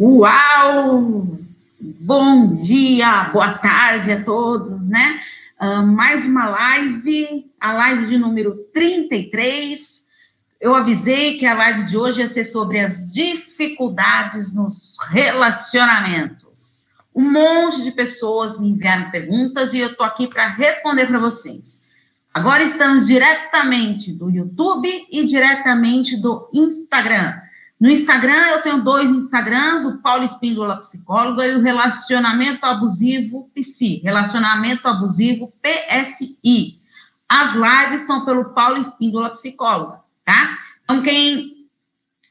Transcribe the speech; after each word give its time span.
Uau! 0.00 1.38
Bom 1.78 2.50
dia, 2.50 3.24
boa 3.24 3.58
tarde 3.58 4.10
a 4.10 4.24
todos, 4.24 4.88
né? 4.88 5.20
Uh, 5.60 5.86
mais 5.86 6.24
uma 6.24 6.48
live, 6.48 7.50
a 7.60 7.72
live 7.74 8.06
de 8.06 8.16
número 8.16 8.54
33. 8.72 10.06
Eu 10.58 10.74
avisei 10.74 11.36
que 11.36 11.44
a 11.44 11.54
live 11.54 11.84
de 11.84 11.96
hoje 11.98 12.20
ia 12.20 12.26
ser 12.26 12.44
sobre 12.44 12.80
as 12.80 13.12
dificuldades 13.12 14.54
nos 14.54 14.96
relacionamentos. 15.10 16.88
Um 17.14 17.30
monte 17.30 17.82
de 17.82 17.90
pessoas 17.90 18.58
me 18.58 18.70
enviaram 18.70 19.10
perguntas 19.10 19.74
e 19.74 19.78
eu 19.80 19.94
tô 19.94 20.02
aqui 20.02 20.26
para 20.26 20.48
responder 20.48 21.06
para 21.06 21.18
vocês. 21.18 21.82
Agora 22.32 22.62
estamos 22.62 23.06
diretamente 23.06 24.10
do 24.10 24.30
YouTube 24.30 24.88
e 25.10 25.26
diretamente 25.26 26.16
do 26.16 26.48
Instagram. 26.54 27.34
No 27.82 27.90
Instagram, 27.90 28.46
eu 28.50 28.62
tenho 28.62 28.84
dois 28.84 29.10
Instagrams, 29.10 29.84
o 29.84 29.98
Paulo 29.98 30.22
Espíndola 30.22 30.76
Psicóloga 30.76 31.44
e 31.44 31.56
o 31.56 31.60
Relacionamento 31.60 32.64
Abusivo 32.64 33.50
PSI, 33.52 34.00
Relacionamento 34.04 34.86
Abusivo 34.86 35.52
PSI. 35.60 36.78
As 37.28 37.54
lives 37.54 38.02
são 38.02 38.24
pelo 38.24 38.50
Paulo 38.50 38.80
Espíndola 38.80 39.30
Psicóloga, 39.30 39.98
tá? 40.24 40.56
Então, 40.84 41.02
quem 41.02 41.66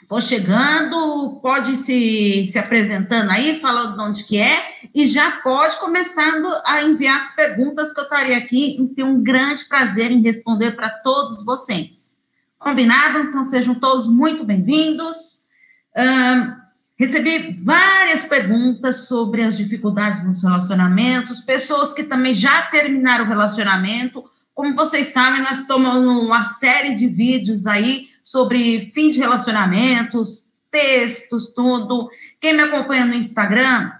for 0.07 0.21
chegando, 0.21 1.41
pode 1.41 1.75
se, 1.75 2.45
se 2.45 2.57
apresentando 2.57 3.29
aí, 3.29 3.59
falando 3.59 3.97
de 3.97 4.03
onde 4.03 4.23
que 4.23 4.37
é, 4.37 4.57
e 4.95 5.05
já 5.05 5.31
pode 5.41 5.77
começando 5.81 6.47
a 6.63 6.81
enviar 6.81 7.17
as 7.17 7.35
perguntas 7.35 7.93
que 7.93 7.99
eu 7.99 8.05
estaria 8.05 8.37
aqui 8.37 8.77
e 8.79 8.87
tenho 8.95 9.09
um 9.09 9.21
grande 9.21 9.65
prazer 9.65 10.11
em 10.11 10.21
responder 10.21 10.77
para 10.77 10.89
todos 10.89 11.43
vocês. 11.43 12.17
Combinado? 12.57 13.19
Então, 13.19 13.43
sejam 13.43 13.75
todos 13.75 14.07
muito 14.07 14.45
bem-vindos. 14.45 15.40
Recebi 16.97 17.59
várias 17.63 18.25
perguntas 18.25 19.07
sobre 19.07 19.41
as 19.41 19.57
dificuldades 19.57 20.23
nos 20.23 20.43
relacionamentos, 20.43 21.41
pessoas 21.41 21.91
que 21.91 22.03
também 22.03 22.35
já 22.35 22.61
terminaram 22.63 23.25
o 23.25 23.27
relacionamento. 23.27 24.23
Como 24.53 24.75
vocês 24.75 25.07
sabem, 25.07 25.41
nós 25.41 25.61
estamos 25.61 25.95
uma 25.95 26.43
série 26.43 26.93
de 26.93 27.07
vídeos 27.07 27.65
aí 27.65 28.07
sobre 28.23 28.91
fim 28.93 29.09
de 29.09 29.17
relacionamentos, 29.17 30.45
textos, 30.69 31.47
tudo. 31.53 32.09
Quem 32.39 32.53
me 32.53 32.61
acompanha 32.61 33.05
no 33.05 33.15
Instagram 33.15 33.91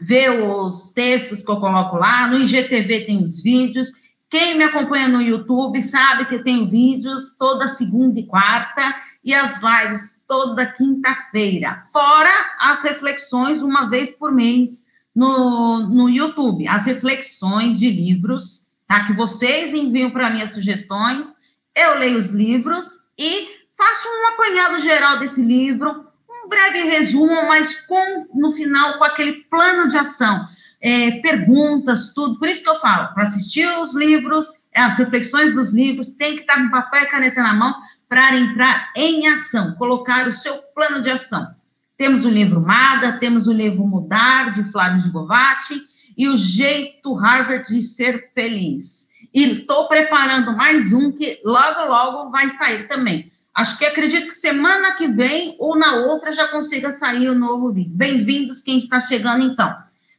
vê 0.00 0.28
os 0.30 0.92
textos 0.92 1.42
que 1.42 1.50
eu 1.50 1.56
coloco 1.56 1.96
lá, 1.96 2.28
no 2.28 2.38
IGTV 2.38 3.06
tem 3.06 3.22
os 3.24 3.42
vídeos. 3.42 3.92
Quem 4.28 4.58
me 4.58 4.64
acompanha 4.64 5.06
no 5.06 5.22
YouTube 5.22 5.80
sabe 5.80 6.26
que 6.26 6.42
tenho 6.42 6.66
vídeos 6.66 7.36
toda 7.38 7.68
segunda 7.68 8.18
e 8.18 8.26
quarta 8.26 8.94
e 9.22 9.32
as 9.32 9.60
lives 9.62 10.20
toda 10.26 10.66
quinta-feira, 10.66 11.80
fora 11.92 12.30
as 12.58 12.82
reflexões 12.82 13.62
uma 13.62 13.88
vez 13.88 14.10
por 14.10 14.32
mês 14.32 14.86
no, 15.14 15.80
no 15.88 16.10
YouTube, 16.10 16.66
as 16.66 16.86
reflexões 16.86 17.78
de 17.78 17.88
livros, 17.88 18.66
tá? 18.86 19.06
Que 19.06 19.12
vocês 19.12 19.72
enviam 19.72 20.10
para 20.10 20.28
mim 20.30 20.42
as 20.42 20.52
sugestões, 20.52 21.36
eu 21.74 21.98
leio 21.98 22.18
os 22.18 22.30
livros 22.30 22.86
e 23.16 23.48
faço 23.76 24.08
um 24.08 24.34
apanhado 24.34 24.80
geral 24.80 25.20
desse 25.20 25.42
livro, 25.42 26.04
um 26.28 26.48
breve 26.48 26.82
resumo, 26.82 27.46
mas 27.46 27.80
com 27.86 28.26
no 28.34 28.50
final 28.50 28.98
com 28.98 29.04
aquele 29.04 29.44
plano 29.44 29.88
de 29.88 29.96
ação 29.96 30.46
é, 30.80 31.12
perguntas, 31.20 32.12
tudo. 32.14 32.38
Por 32.38 32.48
isso 32.48 32.62
que 32.62 32.68
eu 32.68 32.76
falo, 32.76 33.12
para 33.14 33.24
assistir 33.24 33.66
os 33.78 33.94
livros, 33.94 34.46
as 34.74 34.98
reflexões 34.98 35.54
dos 35.54 35.72
livros, 35.72 36.12
tem 36.12 36.34
que 36.34 36.42
estar 36.42 36.56
com 36.56 36.70
papel 36.70 37.02
e 37.02 37.10
caneta 37.10 37.42
na 37.42 37.54
mão 37.54 37.74
para 38.08 38.36
entrar 38.36 38.92
em 38.94 39.26
ação, 39.28 39.74
colocar 39.74 40.28
o 40.28 40.32
seu 40.32 40.56
plano 40.74 41.02
de 41.02 41.10
ação. 41.10 41.54
Temos 41.96 42.24
o 42.24 42.30
livro 42.30 42.60
Mada, 42.60 43.18
temos 43.18 43.46
o 43.46 43.52
livro 43.52 43.86
Mudar, 43.86 44.52
de 44.52 44.62
Flávio 44.64 45.02
de 45.02 45.08
Govati, 45.08 45.82
e 46.16 46.28
o 46.28 46.36
Jeito 46.36 47.14
Harvard 47.14 47.66
de 47.68 47.82
Ser 47.82 48.30
Feliz. 48.34 49.08
E 49.34 49.44
estou 49.44 49.88
preparando 49.88 50.56
mais 50.56 50.92
um 50.92 51.10
que 51.12 51.40
logo, 51.44 51.84
logo 51.88 52.30
vai 52.30 52.48
sair 52.50 52.88
também. 52.88 53.30
Acho 53.54 53.78
que 53.78 53.86
acredito 53.86 54.26
que 54.26 54.34
semana 54.34 54.94
que 54.96 55.08
vem 55.08 55.56
ou 55.58 55.78
na 55.78 55.94
outra 55.94 56.32
já 56.32 56.46
consiga 56.48 56.92
sair 56.92 57.28
o 57.28 57.34
novo 57.34 57.70
livro. 57.70 57.92
Bem-vindos 57.94 58.60
quem 58.62 58.76
está 58.76 59.00
chegando 59.00 59.42
então. 59.42 59.74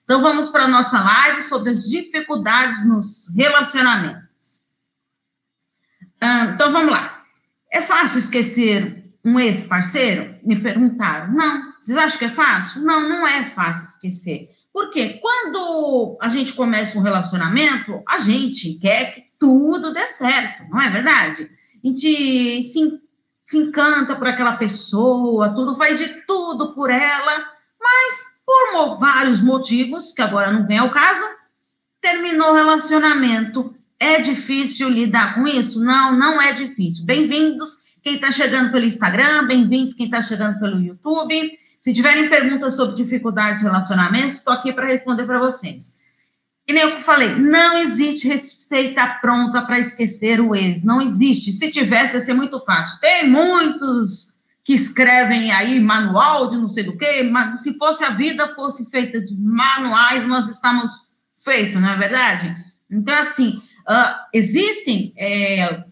Então, 0.07 0.21
vamos 0.21 0.47
para 0.47 0.63
a 0.63 0.67
nossa 0.69 1.03
live 1.03 1.41
sobre 1.41 1.69
as 1.69 1.83
dificuldades 1.83 2.87
nos 2.87 3.27
relacionamentos. 3.35 4.63
Ah, 6.21 6.51
então, 6.53 6.71
vamos 6.71 6.93
lá. 6.93 7.23
É 7.69 7.81
fácil 7.81 8.19
esquecer 8.19 9.11
um 9.25 9.37
ex-parceiro? 9.37 10.39
Me 10.45 10.55
perguntaram. 10.55 11.33
Não. 11.33 11.73
Vocês 11.77 11.97
acham 11.97 12.19
que 12.19 12.23
é 12.23 12.29
fácil? 12.29 12.83
Não, 12.83 13.09
não 13.09 13.27
é 13.27 13.43
fácil 13.43 13.83
esquecer. 13.83 14.49
Porque 14.71 15.15
quando 15.15 16.17
a 16.21 16.29
gente 16.29 16.53
começa 16.53 16.97
um 16.97 17.01
relacionamento, 17.01 18.01
a 18.07 18.19
gente 18.19 18.75
quer 18.75 19.13
que 19.13 19.25
tudo 19.37 19.93
dê 19.93 20.07
certo, 20.07 20.63
não 20.69 20.79
é 20.81 20.89
verdade? 20.89 21.51
A 21.83 21.87
gente 21.87 22.63
se, 22.63 23.01
se 23.43 23.57
encanta 23.57 24.15
por 24.15 24.27
aquela 24.27 24.55
pessoa, 24.55 25.53
tudo 25.53 25.75
faz 25.75 25.97
de 25.97 26.07
tudo 26.25 26.73
por 26.73 26.89
ela, 26.89 27.45
mas 27.77 28.36
por 28.47 28.97
vários 28.97 29.41
motivos, 29.41 30.13
que 30.13 30.21
agora 30.21 30.53
não 30.53 30.65
vem 30.65 30.77
ao 30.77 30.89
caso, 30.89 31.25
terminou 31.99 32.51
o 32.51 32.55
relacionamento. 32.55 33.75
É 33.99 34.21
difícil 34.21 34.87
lidar 34.87 35.35
com 35.35 35.45
isso? 35.45 35.83
Não, 35.83 36.17
não 36.17 36.41
é 36.41 36.53
difícil. 36.53 37.03
Bem-vindos 37.03 37.69
quem 38.01 38.15
está 38.15 38.31
chegando 38.31 38.71
pelo 38.71 38.85
Instagram, 38.85 39.47
bem-vindos 39.47 39.93
quem 39.93 40.05
está 40.05 40.21
chegando 40.21 40.59
pelo 40.59 40.79
YouTube. 40.79 41.51
Se 41.81 41.91
tiverem 41.91 42.29
perguntas 42.29 42.75
sobre 42.75 42.95
dificuldades 42.95 43.59
de 43.59 43.65
relacionamento, 43.65 44.27
estou 44.27 44.53
aqui 44.53 44.71
para 44.71 44.87
responder 44.87 45.25
para 45.25 45.39
vocês. 45.39 45.97
E 46.65 46.71
nem 46.71 46.83
eu 46.83 47.01
falei, 47.01 47.35
não 47.35 47.77
existe 47.77 48.27
receita 48.29 49.05
pronta 49.21 49.61
para 49.63 49.79
esquecer 49.79 50.39
o 50.39 50.55
ex. 50.55 50.83
Não 50.85 51.01
existe. 51.01 51.51
Se 51.51 51.69
tivesse, 51.69 52.15
ia 52.15 52.21
ser 52.21 52.33
muito 52.33 52.61
fácil. 52.61 52.99
Tem 53.01 53.29
muitos 53.29 54.36
que 54.67 54.73
escrevem 54.73 55.49
aí 55.49 55.79
manual 55.79 56.49
de 56.49 56.57
não 56.57 56.67
sei 56.67 56.83
do 56.83 56.97
que, 56.97 57.23
mas 57.23 57.61
se 57.61 57.77
fosse 57.77 58.03
a 58.03 58.09
vida 58.09 58.53
fosse 58.53 58.89
feita 58.89 59.21
de 59.21 59.33
manuais, 59.33 60.27
nós 60.27 60.49
estávamos 60.49 60.93
feitos, 61.41 61.81
não 61.81 61.89
é 61.89 61.95
verdade? 61.95 62.53
Então, 62.91 63.17
assim, 63.17 63.61
uh, 63.87 64.27
existem, 64.33 65.13
é, 65.15 65.85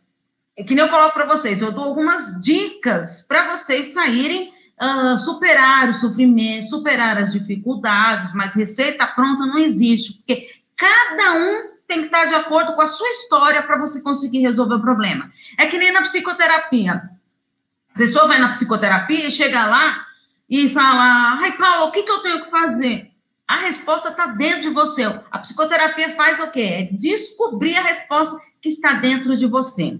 é, 0.57 0.63
que 0.65 0.75
nem 0.75 0.83
eu 0.83 0.89
coloco 0.89 1.13
para 1.13 1.25
vocês, 1.25 1.61
eu 1.61 1.71
dou 1.71 1.85
algumas 1.85 2.37
dicas 2.41 3.25
para 3.25 3.55
vocês 3.55 3.93
saírem, 3.93 4.51
uh, 4.83 5.17
superar 5.19 5.87
o 5.87 5.93
sofrimento, 5.93 6.71
superar 6.71 7.15
as 7.17 7.31
dificuldades, 7.31 8.33
mas 8.33 8.55
receita 8.55 9.07
pronta 9.07 9.45
não 9.45 9.57
existe, 9.57 10.15
porque 10.15 10.49
cada 10.75 11.33
um 11.33 11.75
tem 11.87 11.99
que 11.99 12.07
estar 12.07 12.25
de 12.25 12.33
acordo 12.33 12.75
com 12.75 12.81
a 12.81 12.87
sua 12.87 13.07
história 13.07 13.63
para 13.63 13.77
você 13.77 14.01
conseguir 14.01 14.39
resolver 14.39 14.75
o 14.75 14.81
problema. 14.81 15.31
É 15.57 15.65
que 15.65 15.77
nem 15.77 15.93
na 15.93 16.01
psicoterapia. 16.01 17.14
A 17.95 17.97
pessoa 17.97 18.27
vai 18.27 18.37
na 18.39 18.49
psicoterapia 18.49 19.25
e 19.25 19.31
chega 19.31 19.67
lá 19.67 20.05
e 20.49 20.67
fala: 20.67 21.39
Ai, 21.39 21.53
Paulo, 21.53 21.85
o 21.85 21.91
que, 21.91 22.03
que 22.03 22.11
eu 22.11 22.19
tenho 22.19 22.41
que 22.41 22.49
fazer? 22.49 23.09
A 23.47 23.55
resposta 23.55 24.09
está 24.09 24.27
dentro 24.27 24.63
de 24.63 24.69
você. 24.69 25.03
A 25.31 25.39
psicoterapia 25.39 26.11
faz 26.11 26.37
o 26.41 26.51
quê? 26.51 26.59
É 26.61 26.83
descobrir 26.91 27.77
a 27.77 27.81
resposta 27.81 28.37
que 28.61 28.67
está 28.67 28.93
dentro 28.93 29.37
de 29.37 29.47
você. 29.47 29.97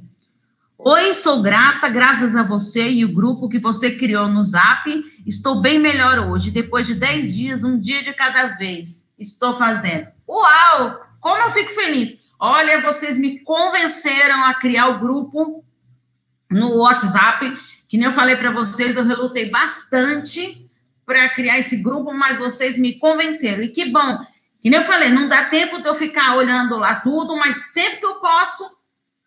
Oi, 0.78 1.14
sou 1.14 1.42
grata, 1.42 1.88
graças 1.88 2.36
a 2.36 2.44
você 2.44 2.92
e 2.92 3.06
o 3.06 3.14
grupo 3.14 3.48
que 3.48 3.60
você 3.60 3.92
criou 3.92 4.28
no 4.28 4.44
Zap. 4.44 4.90
Estou 5.26 5.62
bem 5.62 5.80
melhor 5.80 6.20
hoje. 6.20 6.52
Depois 6.52 6.86
de 6.86 6.96
10 6.96 7.34
dias, 7.34 7.64
um 7.64 7.80
dia 7.80 8.04
de 8.04 8.12
cada 8.12 8.58
vez, 8.58 9.14
estou 9.18 9.54
fazendo. 9.54 10.08
Uau! 10.28 11.00
Como 11.22 11.42
eu 11.44 11.52
fico 11.52 11.72
feliz! 11.72 12.20
Olha, 12.38 12.82
vocês 12.82 13.18
me 13.18 13.40
convenceram 13.40 14.44
a 14.44 14.54
criar 14.56 14.90
o 14.90 15.00
grupo 15.00 15.64
no 16.52 16.76
WhatsApp 16.80 17.58
que 17.88 17.98
nem 17.98 18.08
eu 18.08 18.14
falei 18.14 18.36
para 18.36 18.52
vocês, 18.52 18.96
eu 18.96 19.04
relutei 19.04 19.50
bastante 19.50 20.70
para 21.06 21.30
criar 21.30 21.60
esse 21.60 21.78
grupo, 21.78 22.14
mas 22.14 22.38
vocês 22.38 22.78
me 22.78 22.94
convenceram. 22.94 23.64
E 23.64 23.70
que 23.70 23.86
bom. 23.86 24.20
Que 24.62 24.70
nem 24.70 24.80
eu 24.80 24.86
falei, 24.86 25.10
não 25.10 25.28
dá 25.28 25.46
tempo 25.46 25.82
de 25.82 25.88
eu 25.88 25.94
ficar 25.94 26.36
olhando 26.36 26.78
lá 26.78 26.96
tudo, 26.96 27.36
mas 27.36 27.72
sempre 27.72 27.98
que 27.98 28.06
eu 28.06 28.16
posso, 28.16 28.68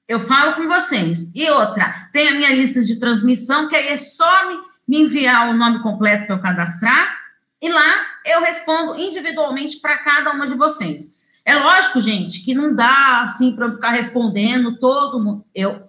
eu 0.08 0.18
falo 0.18 0.56
com 0.56 0.66
vocês. 0.66 1.32
E 1.34 1.48
outra, 1.50 2.08
tem 2.12 2.28
a 2.28 2.34
minha 2.34 2.52
lista 2.52 2.84
de 2.84 2.98
transmissão, 2.98 3.68
que 3.68 3.76
aí 3.76 3.88
é 3.88 3.96
só 3.96 4.48
me, 4.48 4.58
me 4.88 5.02
enviar 5.02 5.48
o 5.48 5.54
nome 5.54 5.80
completo 5.80 6.26
para 6.26 6.34
eu 6.34 6.42
cadastrar, 6.42 7.16
e 7.60 7.68
lá 7.68 8.06
eu 8.24 8.40
respondo 8.40 9.00
individualmente 9.00 9.78
para 9.78 9.98
cada 9.98 10.32
uma 10.32 10.46
de 10.46 10.54
vocês. 10.54 11.16
É 11.44 11.54
lógico, 11.54 12.00
gente, 12.00 12.44
que 12.44 12.54
não 12.54 12.74
dá 12.74 13.22
assim 13.22 13.54
para 13.54 13.66
eu 13.66 13.72
ficar 13.72 13.90
respondendo 13.90 14.78
todo 14.78 15.18
mundo. 15.18 15.44
Eu 15.54 15.87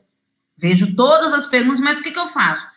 vejo 0.60 0.96
todas 0.96 1.34
as 1.34 1.48
perguntas, 1.48 1.80
mas 1.80 2.00
o 2.00 2.04
que, 2.04 2.12
que 2.12 2.20
eu 2.20 2.28
faço? 2.28 2.68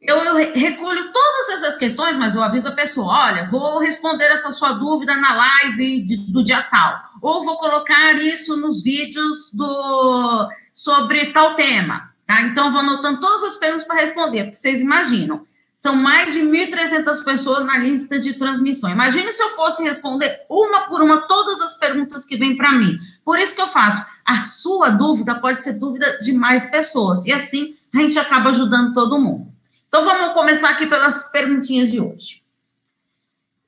Eu, 0.00 0.16
eu, 0.16 0.54
recolho 0.54 1.12
todas 1.12 1.48
essas 1.50 1.76
questões, 1.76 2.16
mas 2.16 2.34
eu 2.34 2.42
aviso 2.42 2.68
a 2.68 2.72
pessoa: 2.72 3.12
olha, 3.12 3.46
vou 3.46 3.78
responder 3.80 4.26
essa 4.26 4.52
sua 4.52 4.72
dúvida 4.72 5.16
na 5.16 5.34
live 5.34 6.02
de, 6.04 6.16
do 6.16 6.44
dia 6.44 6.62
tal, 6.62 7.02
ou 7.20 7.44
vou 7.44 7.58
colocar 7.58 8.14
isso 8.14 8.56
nos 8.56 8.82
vídeos 8.82 9.52
do 9.52 10.48
sobre 10.72 11.32
tal 11.32 11.56
tema, 11.56 12.12
tá? 12.24 12.42
Então, 12.42 12.70
vou 12.70 12.80
anotando 12.80 13.20
todas 13.20 13.42
as 13.42 13.56
perguntas 13.56 13.86
para 13.86 14.00
responder, 14.00 14.44
porque 14.44 14.56
vocês 14.56 14.80
imaginam. 14.80 15.46
São 15.78 15.94
mais 15.94 16.32
de 16.32 16.40
1.300 16.40 17.22
pessoas 17.22 17.64
na 17.64 17.78
lista 17.78 18.18
de 18.18 18.34
transmissão. 18.34 18.90
Imagine 18.90 19.32
se 19.32 19.40
eu 19.40 19.50
fosse 19.50 19.84
responder 19.84 20.40
uma 20.50 20.88
por 20.88 21.00
uma 21.00 21.18
todas 21.28 21.60
as 21.60 21.78
perguntas 21.78 22.26
que 22.26 22.36
vêm 22.36 22.56
para 22.56 22.72
mim. 22.72 22.98
Por 23.24 23.38
isso 23.38 23.54
que 23.54 23.62
eu 23.62 23.68
faço. 23.68 24.04
A 24.24 24.40
sua 24.40 24.88
dúvida 24.88 25.36
pode 25.36 25.60
ser 25.60 25.74
dúvida 25.74 26.18
de 26.18 26.32
mais 26.32 26.68
pessoas. 26.68 27.24
E 27.24 27.32
assim 27.32 27.76
a 27.94 28.00
gente 28.00 28.18
acaba 28.18 28.50
ajudando 28.50 28.92
todo 28.92 29.20
mundo. 29.20 29.52
Então 29.86 30.04
vamos 30.04 30.34
começar 30.34 30.70
aqui 30.70 30.84
pelas 30.84 31.30
perguntinhas 31.30 31.92
de 31.92 32.00
hoje. 32.00 32.42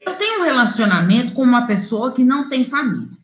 Eu 0.01 0.17
tenho 0.17 0.41
um 0.41 0.45
relacionamento 0.45 1.33
com 1.33 1.45
uma 1.45 1.65
pessoa 1.69 2.11
que 2.11 2.25
não 2.25 2.49
tem 2.49 2.65
família. 2.65 3.17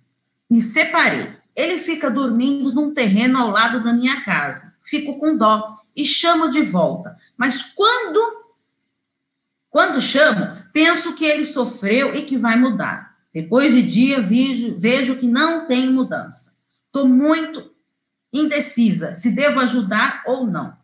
Me 0.49 0.61
separei. 0.61 1.33
Ele 1.57 1.77
fica 1.79 2.09
dormindo 2.09 2.73
num 2.73 2.95
terreno 2.95 3.37
ao 3.39 3.51
lado 3.51 3.83
da 3.83 3.93
minha 3.93 4.21
casa. 4.21 4.77
Fico 4.85 5.19
com 5.19 5.37
dó 5.37 5.77
e 5.97 6.07
chamo 6.07 6.49
de 6.49 6.63
volta. 6.63 7.17
Mas 7.37 7.63
quando 7.63 8.46
quando 9.77 10.01
chamo, 10.01 10.57
penso 10.73 11.15
que 11.15 11.23
ele 11.23 11.45
sofreu 11.45 12.15
e 12.15 12.23
que 12.23 12.39
vai 12.39 12.57
mudar. 12.57 13.15
Depois 13.31 13.75
de 13.75 13.83
dia, 13.83 14.23
vejo, 14.23 14.75
vejo 14.79 15.17
que 15.17 15.29
não 15.29 15.67
tem 15.67 15.91
mudança. 15.91 16.57
Estou 16.87 17.07
muito 17.07 17.75
indecisa 18.33 19.15
se 19.15 19.33
devo 19.33 19.61
ajudar 19.61 20.23
ou 20.25 20.47
não. 20.47 20.75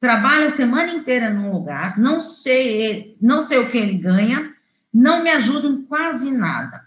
Trabalho 0.00 0.48
a 0.48 0.50
semana 0.50 0.90
inteira 0.90 1.30
num 1.30 1.52
lugar, 1.52 1.96
não 2.00 2.20
sei, 2.20 3.16
não 3.22 3.42
sei 3.42 3.58
o 3.58 3.70
que 3.70 3.78
ele 3.78 3.94
ganha, 3.94 4.52
não 4.92 5.22
me 5.22 5.30
ajuda 5.30 5.68
em 5.68 5.80
quase 5.84 6.32
nada. 6.32 6.82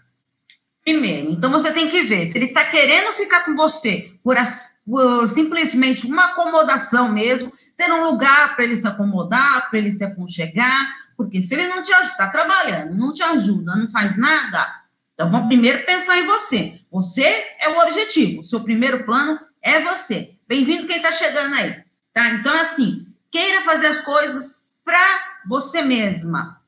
Primeiro, 0.84 1.30
então 1.30 1.50
você 1.50 1.72
tem 1.72 1.88
que 1.88 2.02
ver 2.02 2.26
se 2.26 2.36
ele 2.36 2.48
está 2.48 2.66
querendo 2.66 3.14
ficar 3.14 3.46
com 3.46 3.56
você 3.56 4.12
por, 4.22 4.36
por 4.84 5.26
simplesmente 5.30 6.06
uma 6.06 6.26
acomodação 6.26 7.10
mesmo, 7.10 7.50
ter 7.78 7.90
um 7.90 8.04
lugar 8.10 8.54
para 8.54 8.66
ele 8.66 8.76
se 8.76 8.86
acomodar, 8.86 9.70
para 9.70 9.78
ele 9.78 9.90
se 9.90 10.04
aconchegar, 10.04 11.05
porque 11.16 11.40
se 11.40 11.54
ele 11.54 11.68
não 11.68 11.82
te 11.82 11.92
ajuda, 11.92 12.12
está 12.12 12.28
trabalhando, 12.28 12.94
não 12.94 13.12
te 13.12 13.22
ajuda, 13.22 13.74
não 13.74 13.88
faz 13.88 14.16
nada, 14.16 14.86
então 15.16 15.30
vamos 15.30 15.48
primeiro 15.48 15.82
pensar 15.86 16.18
em 16.18 16.26
você. 16.26 16.78
Você 16.90 17.24
é 17.58 17.70
o 17.70 17.78
objetivo. 17.80 18.40
O 18.40 18.44
seu 18.44 18.60
primeiro 18.60 19.04
plano 19.04 19.40
é 19.62 19.80
você. 19.80 20.34
Bem-vindo 20.46 20.86
quem 20.86 20.98
está 20.98 21.10
chegando 21.10 21.54
aí. 21.54 21.82
Tá? 22.12 22.28
Então, 22.32 22.52
assim, 22.52 23.06
queira 23.30 23.62
fazer 23.62 23.86
as 23.86 24.02
coisas 24.02 24.68
para 24.84 25.40
você 25.48 25.80
mesma. 25.80 26.60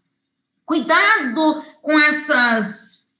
Cuidado 0.64 1.62
com 1.82 2.00
essas, 2.00 3.10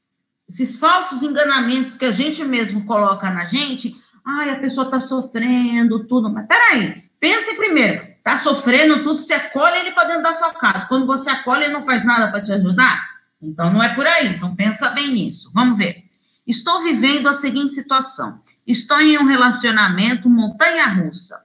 esses 0.49 0.79
falsos 0.79 1.23
enganamentos 1.23 1.93
que 1.93 2.07
a 2.07 2.11
gente 2.11 2.43
mesmo 2.43 2.87
coloca 2.87 3.29
na 3.29 3.45
gente. 3.45 3.95
Ai, 4.25 4.49
a 4.49 4.59
pessoa 4.59 4.87
está 4.87 4.99
sofrendo, 4.99 6.07
tudo. 6.07 6.31
Mas 6.31 6.47
peraí, 6.47 7.03
pense 7.21 7.55
primeiro 7.55 8.18
tá 8.29 8.37
sofrendo 8.37 9.03
tudo, 9.03 9.19
você 9.19 9.33
acolhe 9.33 9.79
ele 9.79 9.93
para 9.93 10.09
dentro 10.09 10.23
da 10.23 10.35
sua 10.35 10.53
casa. 10.53 10.85
Quando 10.87 11.07
você 11.07 11.31
acolhe, 11.31 11.65
ele 11.65 11.73
não 11.73 11.81
faz 11.81 12.05
nada 12.05 12.31
para 12.31 12.43
te 12.43 12.53
ajudar? 12.53 13.09
Então 13.41 13.73
não 13.73 13.83
é 13.83 13.95
por 13.95 14.07
aí. 14.07 14.35
Então 14.35 14.55
pensa 14.55 14.91
bem 14.91 15.13
nisso. 15.13 15.51
Vamos 15.55 15.79
ver. 15.79 16.05
Estou 16.47 16.83
vivendo 16.83 17.27
a 17.27 17.33
seguinte 17.33 17.73
situação. 17.73 18.43
Estou 18.67 19.01
em 19.01 19.19
um 19.19 19.25
relacionamento 19.25 20.29
montanha-russa. 20.29 21.43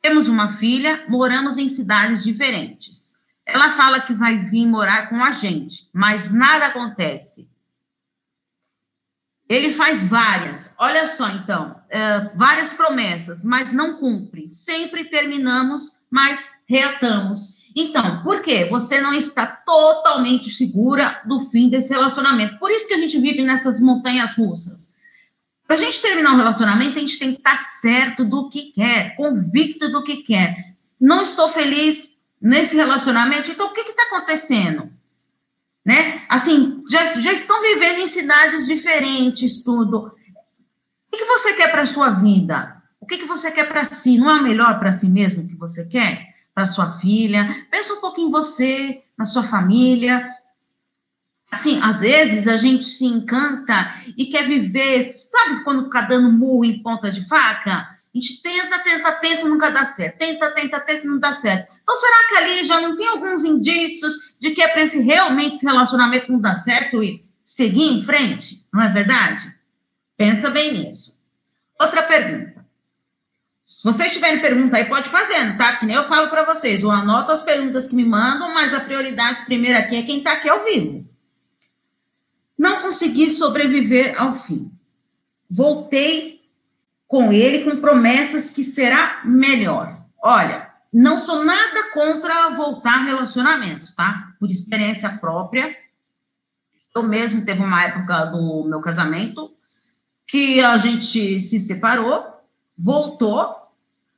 Temos 0.00 0.28
uma 0.28 0.48
filha, 0.48 1.04
moramos 1.08 1.58
em 1.58 1.68
cidades 1.68 2.22
diferentes. 2.22 3.14
Ela 3.44 3.70
fala 3.70 4.00
que 4.00 4.14
vai 4.14 4.38
vir 4.38 4.66
morar 4.66 5.08
com 5.08 5.22
a 5.22 5.32
gente, 5.32 5.88
mas 5.92 6.32
nada 6.32 6.66
acontece. 6.66 7.50
Ele 9.48 9.72
faz 9.72 10.04
várias, 10.04 10.76
olha 10.78 11.08
só 11.08 11.28
então, 11.28 11.76
é, 11.88 12.30
várias 12.36 12.70
promessas, 12.70 13.44
mas 13.44 13.72
não 13.72 13.96
cumpre. 13.96 14.48
Sempre 14.48 15.06
terminamos 15.06 15.98
mas 16.10 16.50
reatamos. 16.66 17.60
Então, 17.74 18.22
por 18.22 18.42
quê? 18.42 18.66
Você 18.70 19.00
não 19.00 19.14
está 19.14 19.46
totalmente 19.46 20.50
segura 20.50 21.22
do 21.24 21.38
fim 21.38 21.68
desse 21.68 21.92
relacionamento. 21.92 22.58
Por 22.58 22.70
isso 22.70 22.88
que 22.88 22.94
a 22.94 22.98
gente 22.98 23.18
vive 23.18 23.42
nessas 23.42 23.80
montanhas 23.80 24.34
russas. 24.34 24.92
Para 25.66 25.76
a 25.76 25.78
gente 25.78 26.02
terminar 26.02 26.32
um 26.32 26.36
relacionamento, 26.36 26.98
a 26.98 27.00
gente 27.00 27.18
tem 27.18 27.32
que 27.32 27.38
estar 27.38 27.56
certo 27.56 28.24
do 28.24 28.48
que 28.48 28.72
quer, 28.72 29.14
convicto 29.14 29.88
do 29.88 30.02
que 30.02 30.24
quer. 30.24 30.74
Não 31.00 31.22
estou 31.22 31.48
feliz 31.48 32.18
nesse 32.40 32.74
relacionamento, 32.74 33.50
então 33.50 33.68
o 33.68 33.72
que 33.72 33.82
está 33.82 34.02
acontecendo? 34.04 34.90
Né? 35.84 36.24
Assim, 36.28 36.82
já, 36.88 37.04
já 37.04 37.32
estão 37.32 37.62
vivendo 37.62 38.00
em 38.00 38.08
cidades 38.08 38.66
diferentes, 38.66 39.62
tudo. 39.62 40.06
O 40.06 40.10
que, 41.10 41.18
que 41.18 41.24
você 41.24 41.52
quer 41.52 41.70
para 41.70 41.82
a 41.82 41.86
sua 41.86 42.10
vida? 42.10 42.79
Que, 43.10 43.18
que 43.18 43.26
você 43.26 43.50
quer 43.50 43.68
para 43.68 43.84
si? 43.84 44.18
Não 44.18 44.30
é 44.30 44.34
o 44.36 44.42
melhor 44.44 44.78
para 44.78 44.92
si 44.92 45.08
mesmo 45.08 45.48
que 45.48 45.56
você 45.56 45.84
quer? 45.84 46.28
Para 46.54 46.64
sua 46.64 46.92
filha? 46.92 47.66
Pensa 47.68 47.94
um 47.94 48.00
pouco 48.00 48.20
em 48.20 48.30
você, 48.30 49.02
na 49.18 49.24
sua 49.26 49.42
família. 49.42 50.24
Assim, 51.50 51.80
às 51.82 52.00
vezes 52.00 52.46
a 52.46 52.56
gente 52.56 52.84
se 52.84 53.04
encanta 53.04 53.92
e 54.16 54.26
quer 54.26 54.46
viver, 54.46 55.14
sabe 55.16 55.64
quando 55.64 55.82
ficar 55.82 56.02
dando 56.02 56.30
murro 56.30 56.64
em 56.64 56.80
ponta 56.80 57.10
de 57.10 57.26
faca? 57.26 57.78
A 57.78 57.98
gente 58.14 58.40
tenta, 58.42 58.78
tenta, 58.78 59.12
tenta, 59.14 59.48
nunca 59.48 59.70
dá 59.70 59.84
certo. 59.84 60.18
Tenta, 60.18 60.48
tenta, 60.52 60.78
tenta, 60.78 61.04
não 61.04 61.18
dá 61.18 61.32
certo. 61.32 61.74
Então, 61.82 61.96
será 61.96 62.28
que 62.28 62.34
ali 62.36 62.64
já 62.64 62.80
não 62.80 62.96
tem 62.96 63.08
alguns 63.08 63.42
indícios 63.42 64.36
de 64.38 64.50
que 64.50 64.62
é 64.62 64.68
para 64.68 64.82
esse, 64.82 65.02
realmente 65.02 65.56
esse 65.56 65.66
relacionamento 65.66 66.30
não 66.30 66.40
dar 66.40 66.54
certo 66.54 67.02
e 67.02 67.24
seguir 67.42 67.92
em 67.92 68.04
frente? 68.04 68.64
Não 68.72 68.80
é 68.80 68.88
verdade? 68.88 69.52
Pensa 70.16 70.48
bem 70.48 70.72
nisso. 70.72 71.18
Outra 71.80 72.04
pergunta. 72.04 72.59
Se 73.70 73.84
vocês 73.84 74.12
tiverem 74.12 74.40
pergunta 74.40 74.76
aí, 74.76 74.84
pode 74.86 75.08
fazer, 75.08 75.56
tá? 75.56 75.76
Que 75.76 75.86
nem 75.86 75.94
eu 75.94 76.02
falo 76.02 76.28
para 76.28 76.44
vocês. 76.44 76.82
Eu 76.82 76.90
anoto 76.90 77.30
as 77.30 77.40
perguntas 77.40 77.86
que 77.86 77.94
me 77.94 78.04
mandam, 78.04 78.52
mas 78.52 78.74
a 78.74 78.80
prioridade 78.80 79.44
primeiro 79.44 79.78
aqui 79.78 79.94
é 79.94 80.02
quem 80.02 80.18
está 80.18 80.32
aqui 80.32 80.48
ao 80.48 80.64
vivo. 80.64 81.08
Não 82.58 82.82
consegui 82.82 83.30
sobreviver 83.30 84.20
ao 84.20 84.34
fim. 84.34 84.72
Voltei 85.48 86.40
com 87.06 87.32
ele 87.32 87.62
com 87.62 87.80
promessas 87.80 88.50
que 88.50 88.64
será 88.64 89.22
melhor. 89.24 90.02
Olha, 90.20 90.68
não 90.92 91.16
sou 91.16 91.44
nada 91.44 91.92
contra 91.94 92.50
voltar 92.50 93.04
relacionamentos, 93.04 93.92
tá? 93.92 94.32
Por 94.40 94.50
experiência 94.50 95.08
própria. 95.10 95.76
Eu 96.94 97.04
mesmo 97.04 97.44
teve 97.44 97.62
uma 97.62 97.84
época 97.84 98.24
do 98.26 98.64
meu 98.64 98.80
casamento 98.80 99.54
que 100.26 100.60
a 100.60 100.76
gente 100.76 101.38
se 101.38 101.60
separou, 101.60 102.26
voltou 102.76 103.59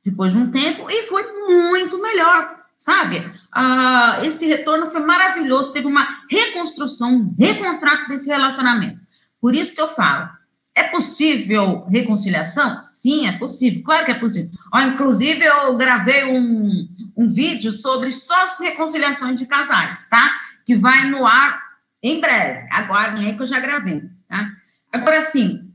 depois 0.03 0.33
de 0.33 0.37
um 0.37 0.51
tempo 0.51 0.89
e 0.89 1.03
foi 1.03 1.23
muito 1.31 2.01
melhor, 2.01 2.63
sabe? 2.77 3.23
Ah, 3.51 4.19
esse 4.23 4.45
retorno 4.45 4.85
foi 4.85 5.01
maravilhoso, 5.01 5.71
teve 5.71 5.87
uma 5.87 6.05
reconstrução, 6.29 7.15
um 7.15 7.35
recontrato 7.37 8.09
desse 8.09 8.27
relacionamento. 8.27 8.99
Por 9.39 9.55
isso 9.55 9.73
que 9.73 9.81
eu 9.81 9.87
falo, 9.87 10.29
é 10.75 10.83
possível 10.83 11.85
reconciliação? 11.89 12.83
Sim, 12.83 13.27
é 13.27 13.37
possível, 13.37 13.83
claro 13.83 14.05
que 14.05 14.11
é 14.11 14.19
possível. 14.19 14.51
Ó, 14.73 14.79
inclusive, 14.81 15.43
eu 15.45 15.75
gravei 15.77 16.23
um, 16.23 16.87
um 17.15 17.27
vídeo 17.27 17.71
sobre 17.71 18.11
só 18.11 18.47
reconciliações 18.59 19.39
de 19.39 19.45
casais, 19.45 20.07
tá? 20.09 20.33
Que 20.65 20.75
vai 20.75 21.09
no 21.09 21.25
ar 21.25 21.61
em 22.01 22.19
breve. 22.19 22.67
Aguardem 22.71 23.27
aí 23.27 23.35
que 23.35 23.43
eu 23.43 23.47
já 23.47 23.59
gravei, 23.59 24.01
tá? 24.27 24.49
Agora, 24.91 25.19
assim, 25.19 25.71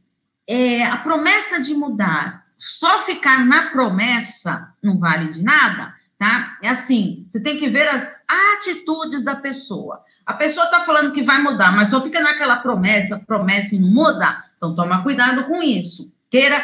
é, 0.47 0.85
a 0.85 0.97
promessa 0.97 1.61
de 1.61 1.75
mudar 1.75 2.45
só 2.59 3.01
ficar 3.01 3.47
na 3.47 3.71
promessa 3.71 4.75
não 4.83 4.99
vale 4.99 5.29
de 5.29 5.43
nada, 5.43 5.95
tá? 6.19 6.59
É 6.63 6.69
assim, 6.69 7.25
você 7.29 7.43
tem 7.43 7.57
que 7.57 7.69
ver 7.69 7.89
as 7.89 8.07
atitudes 8.59 9.23
da 9.23 9.37
pessoa. 9.37 10.03
A 10.27 10.35
pessoa 10.35 10.67
está 10.67 10.81
falando 10.81 11.13
que 11.13 11.23
vai 11.23 11.41
mudar, 11.41 11.71
mas 11.73 11.89
só 11.89 12.03
fica 12.03 12.21
naquela 12.21 12.57
promessa, 12.57 13.23
promessa 13.27 13.75
e 13.75 13.79
não 13.79 13.89
muda, 13.89 14.45
então 14.57 14.75
toma 14.75 15.03
cuidado 15.03 15.45
com 15.45 15.63
isso. 15.63 16.13
Queira 16.29 16.63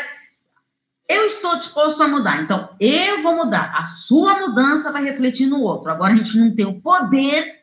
eu 1.08 1.26
estou 1.26 1.56
disposto 1.56 2.02
a 2.02 2.08
mudar, 2.08 2.42
então 2.42 2.70
eu 2.80 3.22
vou 3.22 3.36
mudar. 3.36 3.74
A 3.76 3.86
sua 3.86 4.40
mudança 4.40 4.90
vai 4.90 5.04
refletir 5.04 5.46
no 5.46 5.60
outro. 5.60 5.90
Agora 5.90 6.14
a 6.14 6.16
gente 6.16 6.38
não 6.38 6.54
tem 6.54 6.64
o 6.64 6.80
poder 6.80 7.62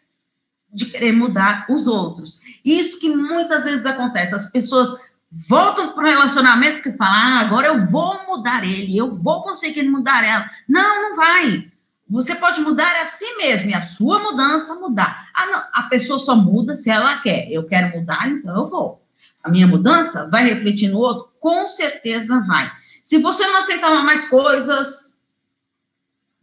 de 0.71 0.85
querer 0.85 1.11
mudar 1.11 1.65
os 1.67 1.87
outros. 1.87 2.39
Isso 2.63 2.99
que 2.99 3.09
muitas 3.09 3.65
vezes 3.65 3.85
acontece. 3.85 4.35
As 4.35 4.49
pessoas 4.49 4.95
voltam 5.31 5.93
para 5.93 6.03
o 6.03 6.07
relacionamento 6.07 6.81
que 6.81 6.91
falam, 6.91 7.13
ah, 7.13 7.39
agora 7.39 7.67
eu 7.67 7.85
vou 7.85 8.25
mudar 8.27 8.65
ele, 8.65 8.97
eu 8.97 9.09
vou 9.09 9.43
conseguir 9.43 9.83
mudar 9.83 10.23
ela. 10.23 10.49
Não, 10.67 11.09
não 11.09 11.15
vai. 11.15 11.71
Você 12.09 12.35
pode 12.35 12.59
mudar 12.59 12.93
a 13.01 13.05
si 13.05 13.37
mesmo 13.37 13.69
e 13.69 13.73
a 13.73 13.81
sua 13.81 14.19
mudança 14.19 14.75
mudar. 14.75 15.29
Ah, 15.33 15.69
a 15.73 15.83
pessoa 15.83 16.19
só 16.19 16.35
muda 16.35 16.75
se 16.75 16.89
ela 16.89 17.21
quer. 17.21 17.49
Eu 17.49 17.65
quero 17.65 17.97
mudar, 17.97 18.27
então 18.27 18.53
eu 18.55 18.65
vou. 18.65 19.01
A 19.41 19.49
minha 19.49 19.65
mudança 19.65 20.29
vai 20.29 20.43
refletir 20.43 20.89
no 20.89 20.99
outro? 20.99 21.31
Com 21.39 21.65
certeza 21.65 22.43
vai. 22.45 22.69
Se 23.01 23.17
você 23.17 23.47
não 23.47 23.57
aceitava 23.57 24.03
mais 24.03 24.27
coisas 24.27 25.17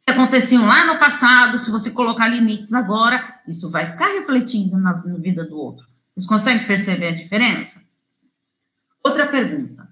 que 0.07 0.12
aconteciam 0.12 0.64
lá 0.66 0.87
no 0.87 0.99
passado, 0.99 1.59
se 1.59 1.71
você 1.71 1.90
colocar 1.90 2.28
limites 2.28 2.73
agora, 2.73 3.40
isso 3.47 3.71
vai 3.71 3.87
ficar 3.87 4.07
refletindo 4.07 4.78
na, 4.78 4.95
na 5.04 5.18
vida 5.18 5.45
do 5.45 5.59
outro. 5.59 5.87
Vocês 6.14 6.26
conseguem 6.26 6.66
perceber 6.66 7.09
a 7.09 7.16
diferença? 7.16 7.88
Outra 9.09 9.27
pergunta. 9.27 9.88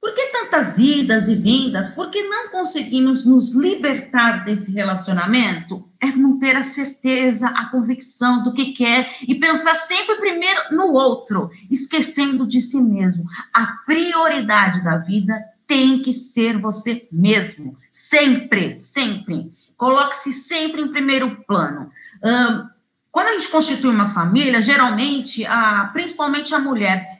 Por 0.00 0.12
que 0.14 0.26
tantas 0.26 0.76
idas 0.78 1.28
e 1.28 1.36
vindas? 1.36 1.88
Por 1.88 2.10
que 2.10 2.24
não 2.24 2.48
conseguimos 2.50 3.24
nos 3.24 3.54
libertar 3.54 4.44
desse 4.44 4.72
relacionamento? 4.72 5.88
É 6.00 6.08
não 6.08 6.36
ter 6.36 6.56
a 6.56 6.64
certeza, 6.64 7.46
a 7.48 7.70
convicção 7.70 8.42
do 8.42 8.52
que 8.52 8.72
quer 8.72 9.14
e 9.26 9.36
pensar 9.36 9.76
sempre 9.76 10.16
primeiro 10.16 10.60
no 10.72 10.92
outro, 10.92 11.50
esquecendo 11.70 12.48
de 12.48 12.60
si 12.60 12.80
mesmo. 12.80 13.24
A 13.52 13.64
prioridade 13.86 14.82
da 14.82 14.98
vida 14.98 15.40
tem 15.68 16.00
que 16.00 16.12
ser 16.12 16.58
você 16.58 17.06
mesmo. 17.12 17.78
Sempre, 17.92 18.80
sempre. 18.80 19.52
Coloque-se 19.76 20.32
sempre 20.32 20.82
em 20.82 20.88
primeiro 20.88 21.44
plano. 21.46 21.90
Um, 22.22 22.68
quando 23.12 23.28
a 23.28 23.34
gente 23.34 23.48
constitui 23.48 23.90
uma 23.90 24.08
família, 24.08 24.60
geralmente, 24.60 25.46
a, 25.46 25.88
principalmente 25.92 26.52
a 26.52 26.58
mulher, 26.58 27.13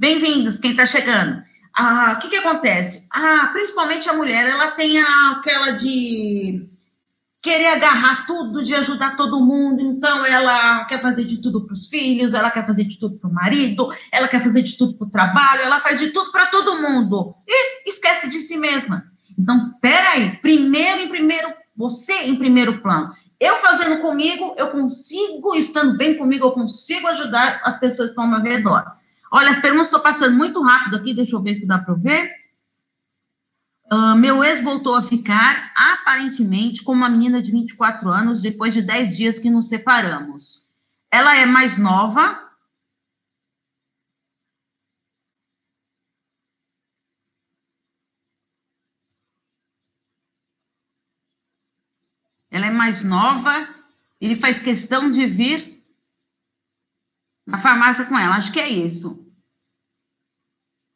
bem-vindos, 0.00 0.56
quem 0.56 0.70
está 0.70 0.86
chegando 0.86 1.42
o 2.12 2.18
que, 2.18 2.28
que 2.28 2.36
acontece? 2.36 3.06
Ah, 3.10 3.48
principalmente 3.52 4.08
a 4.08 4.12
mulher, 4.12 4.48
ela 4.48 4.70
tem 4.72 4.98
aquela 4.98 5.70
de 5.70 6.68
querer 7.42 7.68
agarrar 7.68 8.26
tudo, 8.26 8.62
de 8.62 8.74
ajudar 8.74 9.16
todo 9.16 9.44
mundo, 9.44 9.80
então 9.80 10.26
ela 10.26 10.84
quer 10.84 11.00
fazer 11.00 11.24
de 11.24 11.38
tudo 11.38 11.64
para 11.64 11.72
os 11.72 11.88
filhos, 11.88 12.34
ela 12.34 12.50
quer 12.50 12.66
fazer 12.66 12.84
de 12.84 12.98
tudo 12.98 13.18
para 13.18 13.30
o 13.30 13.32
marido, 13.32 13.88
ela 14.12 14.28
quer 14.28 14.42
fazer 14.42 14.62
de 14.62 14.76
tudo 14.76 14.94
para 14.94 15.06
o 15.06 15.10
trabalho, 15.10 15.62
ela 15.62 15.78
faz 15.78 15.98
de 15.98 16.10
tudo 16.10 16.30
para 16.32 16.46
todo 16.46 16.82
mundo 16.82 17.34
e 17.46 17.88
esquece 17.88 18.28
de 18.28 18.40
si 18.40 18.56
mesma. 18.56 19.04
Então, 19.38 19.72
peraí, 19.80 20.36
primeiro 20.42 21.02
em 21.02 21.08
primeiro, 21.08 21.50
você 21.74 22.24
em 22.24 22.36
primeiro 22.36 22.82
plano. 22.82 23.14
Eu 23.38 23.56
fazendo 23.56 24.02
comigo, 24.02 24.54
eu 24.58 24.68
consigo, 24.68 25.54
estando 25.54 25.96
bem 25.96 26.18
comigo, 26.18 26.46
eu 26.46 26.52
consigo 26.52 27.06
ajudar 27.06 27.62
as 27.64 27.80
pessoas 27.80 28.10
que 28.10 28.20
estão 28.20 28.24
ao 28.24 28.30
meu 28.30 28.42
redor. 28.42 28.99
Olha, 29.30 29.50
as 29.50 29.60
perguntas 29.60 29.86
estão 29.86 30.02
passando 30.02 30.36
muito 30.36 30.60
rápido 30.60 30.96
aqui, 30.96 31.14
deixa 31.14 31.36
eu 31.36 31.40
ver 31.42 31.54
se 31.54 31.66
dá 31.66 31.78
para 31.78 31.94
ver. 31.94 32.32
Uh, 33.92 34.16
meu 34.16 34.42
ex 34.42 34.62
voltou 34.62 34.94
a 34.94 35.02
ficar, 35.02 35.72
aparentemente, 35.74 36.82
com 36.82 36.92
uma 36.92 37.08
menina 37.08 37.42
de 37.42 37.50
24 37.52 38.08
anos, 38.08 38.42
depois 38.42 38.74
de 38.74 38.82
10 38.82 39.16
dias 39.16 39.38
que 39.38 39.50
nos 39.50 39.68
separamos. 39.68 40.68
Ela 41.10 41.36
é 41.36 41.46
mais 41.46 41.78
nova. 41.78 42.50
Ela 52.50 52.66
é 52.66 52.70
mais 52.70 53.02
nova. 53.02 53.68
Ele 54.20 54.36
faz 54.36 54.58
questão 54.60 55.10
de 55.10 55.26
vir 55.26 55.84
na 57.44 57.58
farmácia 57.58 58.04
com 58.04 58.16
ela. 58.16 58.36
Acho 58.36 58.52
que 58.52 58.60
é 58.60 58.68
isso. 58.68 59.19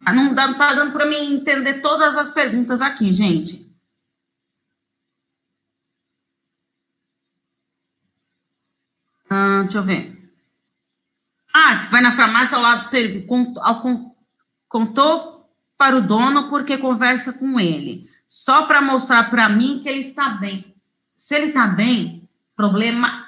Ah, 0.04 0.12
não 0.12 0.32
está 0.32 0.74
dando 0.74 0.92
para 0.92 1.06
mim 1.06 1.34
entender 1.34 1.80
todas 1.80 2.16
as 2.16 2.30
perguntas 2.30 2.80
aqui, 2.82 3.12
gente. 3.12 3.64
Ah, 9.30 9.62
deixa 9.62 9.78
eu 9.78 9.82
ver. 9.82 10.32
Ah, 11.52 11.80
que 11.80 11.86
vai 11.86 12.02
na 12.02 12.12
farmácia 12.12 12.56
ao 12.56 12.62
lado 12.62 12.80
do 12.80 12.86
serviço. 12.86 13.26
Contou 14.68 15.50
para 15.78 15.96
o 15.96 16.02
dono 16.02 16.48
porque 16.50 16.76
conversa 16.76 17.32
com 17.32 17.58
ele. 17.58 18.08
Só 18.28 18.66
para 18.66 18.82
mostrar 18.82 19.30
para 19.30 19.48
mim 19.48 19.80
que 19.80 19.88
ele 19.88 20.00
está 20.00 20.30
bem. 20.30 20.74
Se 21.16 21.34
ele 21.34 21.46
está 21.46 21.66
bem, 21.66 22.28
problema 22.56 23.23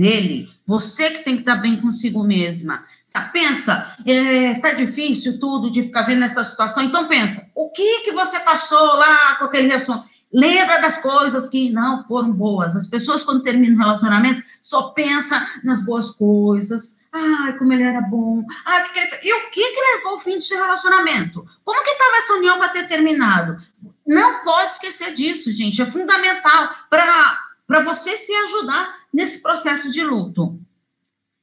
dele. 0.00 0.48
Você 0.66 1.10
que 1.10 1.24
tem 1.24 1.34
que 1.34 1.42
estar 1.42 1.56
bem 1.56 1.78
consigo 1.78 2.24
mesma. 2.24 2.82
Você 3.06 3.20
pensa, 3.32 3.94
é, 4.06 4.54
tá 4.54 4.72
difícil 4.72 5.38
tudo 5.38 5.70
de 5.70 5.82
ficar 5.82 6.02
vendo 6.02 6.24
essa 6.24 6.42
situação. 6.42 6.82
Então 6.82 7.06
pensa, 7.06 7.46
o 7.54 7.68
que 7.70 8.00
que 8.00 8.12
você 8.12 8.40
passou 8.40 8.82
lá 8.94 9.34
com 9.36 9.44
aquele 9.44 9.68
reação? 9.68 10.02
Lembra 10.32 10.80
das 10.80 10.98
coisas 10.98 11.48
que 11.48 11.70
não 11.70 12.02
foram 12.04 12.32
boas. 12.32 12.74
As 12.74 12.86
pessoas, 12.86 13.22
quando 13.22 13.42
terminam 13.42 13.74
um 13.74 13.80
relacionamento, 13.80 14.42
só 14.62 14.90
pensam 14.90 15.38
nas 15.62 15.84
boas 15.84 16.10
coisas. 16.10 17.00
Ai, 17.12 17.58
como 17.58 17.72
ele 17.72 17.82
era 17.82 18.00
bom. 18.00 18.44
Ai, 18.64 18.84
que 18.84 18.92
que. 18.92 19.28
E 19.28 19.34
o 19.34 19.50
que 19.50 19.72
que 19.72 19.96
levou 19.96 20.12
ao 20.12 20.18
fim 20.18 20.34
desse 20.34 20.54
relacionamento? 20.54 21.44
Como 21.64 21.84
que 21.84 21.90
estava 21.90 22.16
essa 22.16 22.34
união 22.34 22.58
para 22.58 22.68
ter 22.68 22.86
terminado? 22.86 23.56
Não 24.06 24.44
pode 24.44 24.72
esquecer 24.72 25.12
disso, 25.12 25.52
gente. 25.52 25.82
É 25.82 25.86
fundamental 25.86 26.70
para 26.88 27.49
você 27.78 28.16
se 28.16 28.32
ajudar 28.32 28.98
nesse 29.14 29.40
processo 29.40 29.92
de 29.92 30.02
luto. 30.02 30.58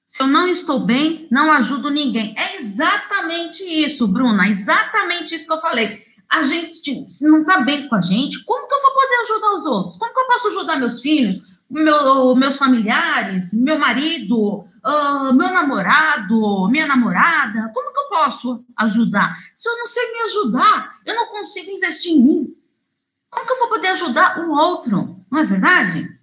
Se 0.06 0.22
eu 0.22 0.28
não 0.28 0.48
estou 0.48 0.80
bem, 0.80 1.26
não 1.32 1.50
ajudo 1.52 1.90
ninguém. 1.90 2.36
É 2.38 2.58
exatamente 2.58 3.64
isso, 3.64 4.08
Bruna, 4.08 4.48
exatamente 4.48 5.34
isso 5.36 5.46
que 5.46 5.54
eu 5.54 5.62
falei. 5.62 6.02
A 6.30 6.44
gente, 6.44 7.08
se 7.08 7.26
não 7.26 7.42
está 7.42 7.62
bem 7.62 7.88
com 7.88 7.96
a 7.96 8.02
gente, 8.02 8.44
como 8.44 8.68
que 8.68 8.74
eu 8.74 8.82
vou 8.82 8.94
poder 8.94 9.16
ajudar 9.22 9.54
os 9.54 9.66
outros? 9.66 9.98
Como 9.98 10.14
que 10.14 10.20
eu 10.20 10.28
posso 10.28 10.48
ajudar 10.50 10.78
meus 10.78 11.02
filhos, 11.02 11.42
meu, 11.70 12.36
meus 12.36 12.58
familiares, 12.58 13.54
meu 13.54 13.80
marido, 13.80 14.60
uh, 14.60 15.34
meu 15.34 15.50
namorado, 15.54 16.68
minha 16.70 16.88
namorada? 16.88 17.72
Como 17.74 17.94
que 17.94 18.00
eu 18.00 18.10
posso 18.10 18.66
ajudar? 18.78 19.38
Se 19.56 19.70
eu 19.70 19.78
não 19.78 19.88
sei 19.88 20.12
me 20.12 20.22
ajudar, 20.24 21.00
eu 21.06 21.16
não 21.16 21.28
consigo 21.28 21.72
investir 21.72 22.14
em 22.14 22.22
mim. 22.22 22.56
Como 23.30 23.46
que 23.46 23.52
eu 23.52 23.60
vou 23.60 23.70
poder 23.70 23.90
ajudar 23.90 24.40
o 24.40 24.52
outro? 24.52 25.18
Não 25.30 25.40
é 25.40 25.44
verdade? 25.44 26.17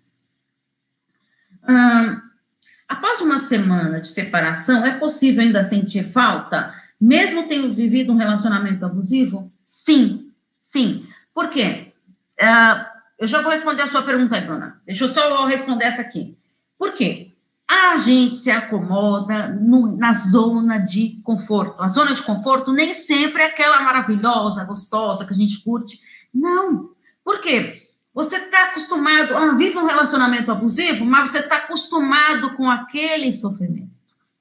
Após 2.88 3.20
uma 3.20 3.38
semana 3.38 4.00
de 4.00 4.08
separação, 4.08 4.84
é 4.84 4.98
possível 4.98 5.42
ainda 5.42 5.62
sentir 5.62 6.04
falta, 6.04 6.74
mesmo 7.00 7.48
tendo 7.48 7.72
vivido 7.72 8.12
um 8.12 8.16
relacionamento 8.16 8.84
abusivo? 8.84 9.52
Sim, 9.64 10.30
sim. 10.60 11.06
Por 11.34 11.48
quê? 11.48 11.92
Uh, 12.40 12.84
eu 13.18 13.28
já 13.28 13.40
vou 13.40 13.50
responder 13.50 13.82
a 13.82 13.88
sua 13.88 14.02
pergunta 14.02 14.40
Bruna. 14.40 14.80
Deixa 14.86 15.04
eu 15.04 15.08
só 15.08 15.44
responder 15.46 15.84
essa 15.84 16.02
aqui. 16.02 16.36
Por 16.78 16.94
quê? 16.94 17.32
A 17.66 17.96
gente 17.96 18.36
se 18.36 18.50
acomoda 18.50 19.48
no, 19.48 19.96
na 19.96 20.12
zona 20.12 20.78
de 20.78 21.20
conforto. 21.22 21.80
A 21.82 21.88
zona 21.88 22.14
de 22.14 22.22
conforto 22.22 22.72
nem 22.72 22.92
sempre 22.92 23.42
é 23.42 23.46
aquela 23.46 23.80
maravilhosa, 23.80 24.64
gostosa 24.64 25.24
que 25.24 25.32
a 25.32 25.36
gente 25.36 25.62
curte. 25.62 25.98
Não. 26.32 26.90
Por 27.24 27.40
quê? 27.40 27.82
Você 28.14 28.36
está 28.36 28.68
acostumado, 28.68 29.36
ah, 29.36 29.52
vive 29.54 29.76
um 29.76 29.86
relacionamento 29.86 30.52
abusivo, 30.52 31.04
mas 31.04 31.30
você 31.30 31.40
está 31.40 31.56
acostumado 31.56 32.54
com 32.54 32.70
aquele 32.70 33.32
sofrimento. 33.32 33.90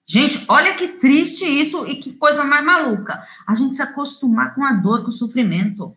Gente, 0.06 0.46
olha 0.48 0.76
que 0.76 0.90
triste 0.90 1.44
isso 1.44 1.88
e 1.88 1.96
que 1.96 2.14
coisa 2.14 2.44
mais 2.44 2.64
maluca. 2.64 3.24
A 3.48 3.56
gente 3.56 3.76
se 3.76 3.82
acostumar 3.82 4.54
com 4.54 4.64
a 4.64 4.74
dor, 4.74 5.02
com 5.02 5.10
o 5.10 5.14
sofrimento. 5.14 5.96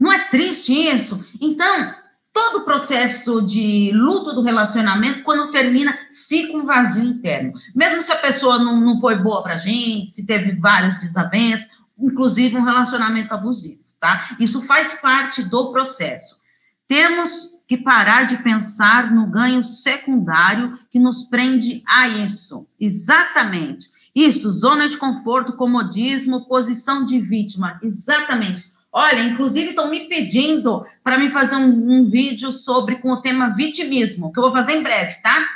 Não 0.00 0.12
é 0.12 0.18
triste 0.30 0.72
isso? 0.72 1.24
Então, 1.40 1.94
todo 2.32 2.62
o 2.62 2.64
processo 2.64 3.40
de 3.40 3.92
luto 3.94 4.32
do 4.32 4.42
relacionamento, 4.42 5.22
quando 5.22 5.52
termina, 5.52 5.96
fica 6.26 6.56
um 6.56 6.64
vazio 6.64 7.04
interno. 7.04 7.52
Mesmo 7.72 8.02
se 8.02 8.10
a 8.10 8.16
pessoa 8.16 8.58
não, 8.58 8.80
não 8.80 8.98
foi 8.98 9.14
boa 9.14 9.44
pra 9.44 9.56
gente, 9.56 10.12
se 10.12 10.26
teve 10.26 10.58
vários 10.58 11.00
desavenças, 11.00 11.70
inclusive 11.96 12.56
um 12.56 12.64
relacionamento 12.64 13.32
abusivo 13.32 13.81
tá? 14.02 14.34
Isso 14.40 14.60
faz 14.60 14.94
parte 14.94 15.44
do 15.44 15.70
processo. 15.70 16.36
Temos 16.88 17.52
que 17.68 17.76
parar 17.76 18.24
de 18.24 18.36
pensar 18.38 19.14
no 19.14 19.28
ganho 19.28 19.62
secundário 19.62 20.76
que 20.90 20.98
nos 20.98 21.22
prende 21.22 21.84
a 21.86 22.08
isso. 22.08 22.66
Exatamente. 22.78 23.86
Isso, 24.12 24.50
zona 24.50 24.88
de 24.88 24.96
conforto, 24.96 25.52
comodismo, 25.52 26.46
posição 26.46 27.04
de 27.04 27.20
vítima. 27.20 27.78
Exatamente. 27.80 28.70
Olha, 28.90 29.22
inclusive 29.22 29.70
estão 29.70 29.88
me 29.88 30.00
pedindo 30.00 30.84
para 31.02 31.16
me 31.16 31.30
fazer 31.30 31.54
um, 31.54 32.00
um, 32.00 32.04
vídeo 32.04 32.50
sobre 32.50 32.96
com 32.96 33.12
o 33.12 33.22
tema 33.22 33.54
vitimismo, 33.54 34.32
que 34.32 34.38
eu 34.38 34.42
vou 34.42 34.52
fazer 34.52 34.72
em 34.72 34.82
breve, 34.82 35.14
tá? 35.22 35.46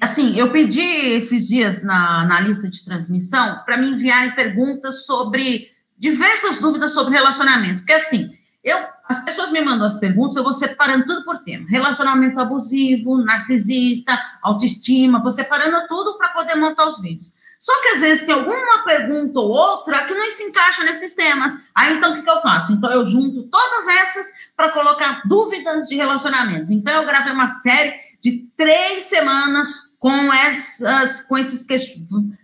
Assim, 0.00 0.34
eu 0.38 0.50
pedi 0.50 0.80
esses 0.80 1.48
dias 1.48 1.82
na, 1.82 2.24
na 2.24 2.40
lista 2.40 2.70
de 2.70 2.82
transmissão 2.82 3.62
para 3.66 3.76
me 3.76 3.90
enviarem 3.90 4.34
perguntas 4.34 5.04
sobre 5.04 5.73
diversas 5.96 6.60
dúvidas 6.60 6.92
sobre 6.92 7.14
relacionamentos. 7.14 7.80
Porque 7.80 7.92
assim, 7.92 8.30
eu, 8.62 8.78
as 9.08 9.22
pessoas 9.24 9.50
me 9.50 9.60
mandam 9.60 9.86
as 9.86 9.94
perguntas, 9.94 10.36
eu 10.36 10.42
vou 10.42 10.52
separando 10.52 11.04
tudo 11.04 11.24
por 11.24 11.38
tema. 11.38 11.66
Relacionamento 11.68 12.40
abusivo, 12.40 13.18
narcisista, 13.18 14.18
autoestima, 14.42 15.22
vou 15.22 15.30
separando 15.30 15.86
tudo 15.86 16.16
para 16.16 16.28
poder 16.28 16.54
montar 16.54 16.86
os 16.86 17.00
vídeos. 17.00 17.32
Só 17.60 17.72
que 17.80 17.88
às 17.88 18.00
vezes 18.02 18.26
tem 18.26 18.34
alguma 18.34 18.84
pergunta 18.84 19.38
ou 19.38 19.48
outra 19.48 20.04
que 20.04 20.12
não 20.12 20.30
se 20.30 20.42
encaixa 20.42 20.84
nesses 20.84 21.14
temas. 21.14 21.56
Aí 21.74 21.96
então 21.96 22.12
o 22.12 22.14
que, 22.14 22.22
que 22.22 22.30
eu 22.30 22.40
faço? 22.40 22.72
Então 22.72 22.90
eu 22.90 23.06
junto 23.06 23.44
todas 23.44 23.86
essas 23.86 24.26
para 24.54 24.70
colocar 24.70 25.22
dúvidas 25.26 25.88
de 25.88 25.96
relacionamentos. 25.96 26.70
Então 26.70 26.92
eu 26.92 27.06
gravei 27.06 27.32
uma 27.32 27.48
série 27.48 27.94
de 28.20 28.48
três 28.56 29.04
semanas 29.04 29.94
com, 29.98 30.30
essas, 30.32 31.22
com 31.22 31.38
esses 31.38 31.64
que, 31.64 31.76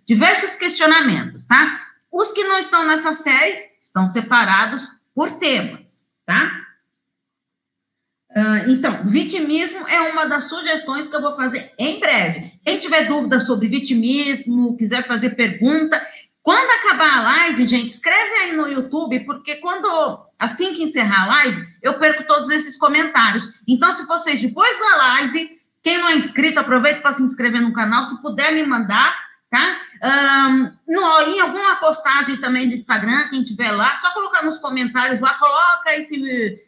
diversos 0.07 0.55
questionamentos, 0.55 1.45
tá? 1.45 1.90
Os 2.11 2.33
que 2.33 2.45
não 2.45 2.59
estão 2.59 2.85
nessa 2.87 3.13
série 3.13 3.71
estão 3.81 4.09
separados 4.09 4.89
por 5.15 5.33
temas, 5.33 6.09
tá? 6.27 6.51
Uh, 8.31 8.71
então, 8.71 9.03
vitimismo 9.05 9.89
é 9.89 10.01
uma 10.03 10.25
das 10.25 10.45
sugestões 10.45 11.09
que 11.09 11.17
eu 11.17 11.21
vou 11.21 11.35
fazer 11.35 11.73
em 11.77 11.99
breve. 11.99 12.53
Quem 12.65 12.79
tiver 12.79 13.07
dúvida 13.07 13.41
sobre 13.41 13.67
vitimismo, 13.67 14.77
quiser 14.77 15.05
fazer 15.05 15.31
pergunta, 15.31 16.01
Quando 16.43 16.71
acabar 16.71 17.19
a 17.19 17.23
live, 17.23 17.67
gente, 17.67 17.89
escreve 17.89 18.35
aí 18.37 18.53
no 18.57 18.67
YouTube, 18.67 19.21
porque 19.21 19.57
quando 19.57 19.87
assim 20.39 20.73
que 20.73 20.83
encerrar 20.83 21.25
a 21.25 21.27
live, 21.27 21.67
eu 21.83 21.99
perco 21.99 22.27
todos 22.27 22.49
esses 22.49 22.77
comentários. 22.79 23.53
Então, 23.69 23.93
se 23.93 24.07
vocês 24.07 24.41
depois 24.41 24.79
da 24.79 24.97
live, 24.97 25.61
quem 25.83 25.99
não 25.99 26.09
é 26.09 26.17
inscrito, 26.17 26.59
aproveita 26.59 27.03
para 27.03 27.13
se 27.13 27.23
inscrever 27.23 27.61
no 27.61 27.75
canal, 27.75 28.05
se 28.05 28.21
puder 28.23 28.55
me 28.55 28.65
mandar, 28.65 29.15
tá? 29.51 29.81
Um, 30.49 30.73
no, 30.89 31.21
em 31.23 31.41
alguma 31.41 31.77
postagem 31.77 32.37
também 32.39 32.69
do 32.69 32.75
Instagram, 32.75 33.29
quem 33.29 33.43
tiver 33.43 33.73
lá, 33.73 33.97
só 33.97 34.13
colocar 34.13 34.43
nos 34.43 34.59
comentários 34.59 35.21
lá, 35.21 35.35
coloca 35.35 35.95
esse, 35.97 36.59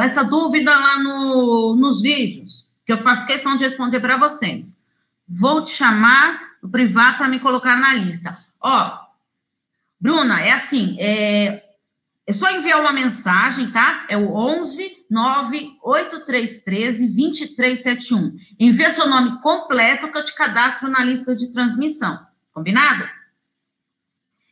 essa 0.00 0.22
dúvida 0.22 0.78
lá 0.78 0.98
no, 0.98 1.74
nos 1.74 2.02
vídeos, 2.02 2.70
que 2.84 2.92
eu 2.92 2.98
faço 2.98 3.26
questão 3.26 3.56
de 3.56 3.64
responder 3.64 4.00
para 4.00 4.18
vocês. 4.18 4.80
Vou 5.26 5.64
te 5.64 5.70
chamar 5.70 6.40
no 6.62 6.68
privado 6.68 7.16
para 7.16 7.28
me 7.28 7.40
colocar 7.40 7.76
na 7.76 7.94
lista. 7.94 8.38
Ó, 8.60 8.98
Bruna, 9.98 10.40
é 10.42 10.52
assim, 10.52 10.96
é, 11.00 11.65
é 12.26 12.32
só 12.32 12.50
enviar 12.50 12.80
uma 12.80 12.92
mensagem, 12.92 13.70
tá? 13.70 14.04
É 14.08 14.16
o 14.16 14.34
11 14.34 15.06
98313 15.08 17.06
2371. 17.06 18.36
Envia 18.58 18.90
seu 18.90 19.08
nome 19.08 19.40
completo 19.40 20.08
que 20.10 20.18
eu 20.18 20.24
te 20.24 20.34
cadastro 20.34 20.90
na 20.90 21.04
lista 21.04 21.36
de 21.36 21.52
transmissão. 21.52 22.18
Combinado? 22.52 23.08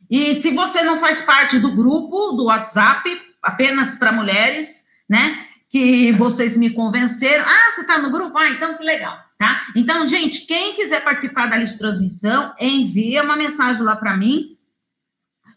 E 0.08 0.36
se 0.36 0.50
você 0.50 0.84
não 0.84 0.96
faz 0.98 1.22
parte 1.22 1.58
do 1.58 1.74
grupo 1.74 2.32
do 2.32 2.44
WhatsApp, 2.44 3.10
apenas 3.42 3.96
para 3.96 4.12
mulheres, 4.12 4.86
né? 5.08 5.44
Que 5.68 6.12
vocês 6.12 6.56
me 6.56 6.70
convenceram. 6.70 7.44
Ah, 7.44 7.72
você 7.74 7.80
está 7.80 7.98
no 7.98 8.12
grupo? 8.12 8.38
Ah, 8.38 8.50
então 8.50 8.74
que 8.74 8.84
legal, 8.84 9.18
tá? 9.36 9.66
Então, 9.74 10.06
gente, 10.06 10.46
quem 10.46 10.74
quiser 10.74 11.02
participar 11.02 11.48
da 11.48 11.56
lista 11.56 11.72
de 11.72 11.78
transmissão, 11.80 12.54
envia 12.60 13.24
uma 13.24 13.36
mensagem 13.36 13.82
lá 13.82 13.96
para 13.96 14.16
mim 14.16 14.53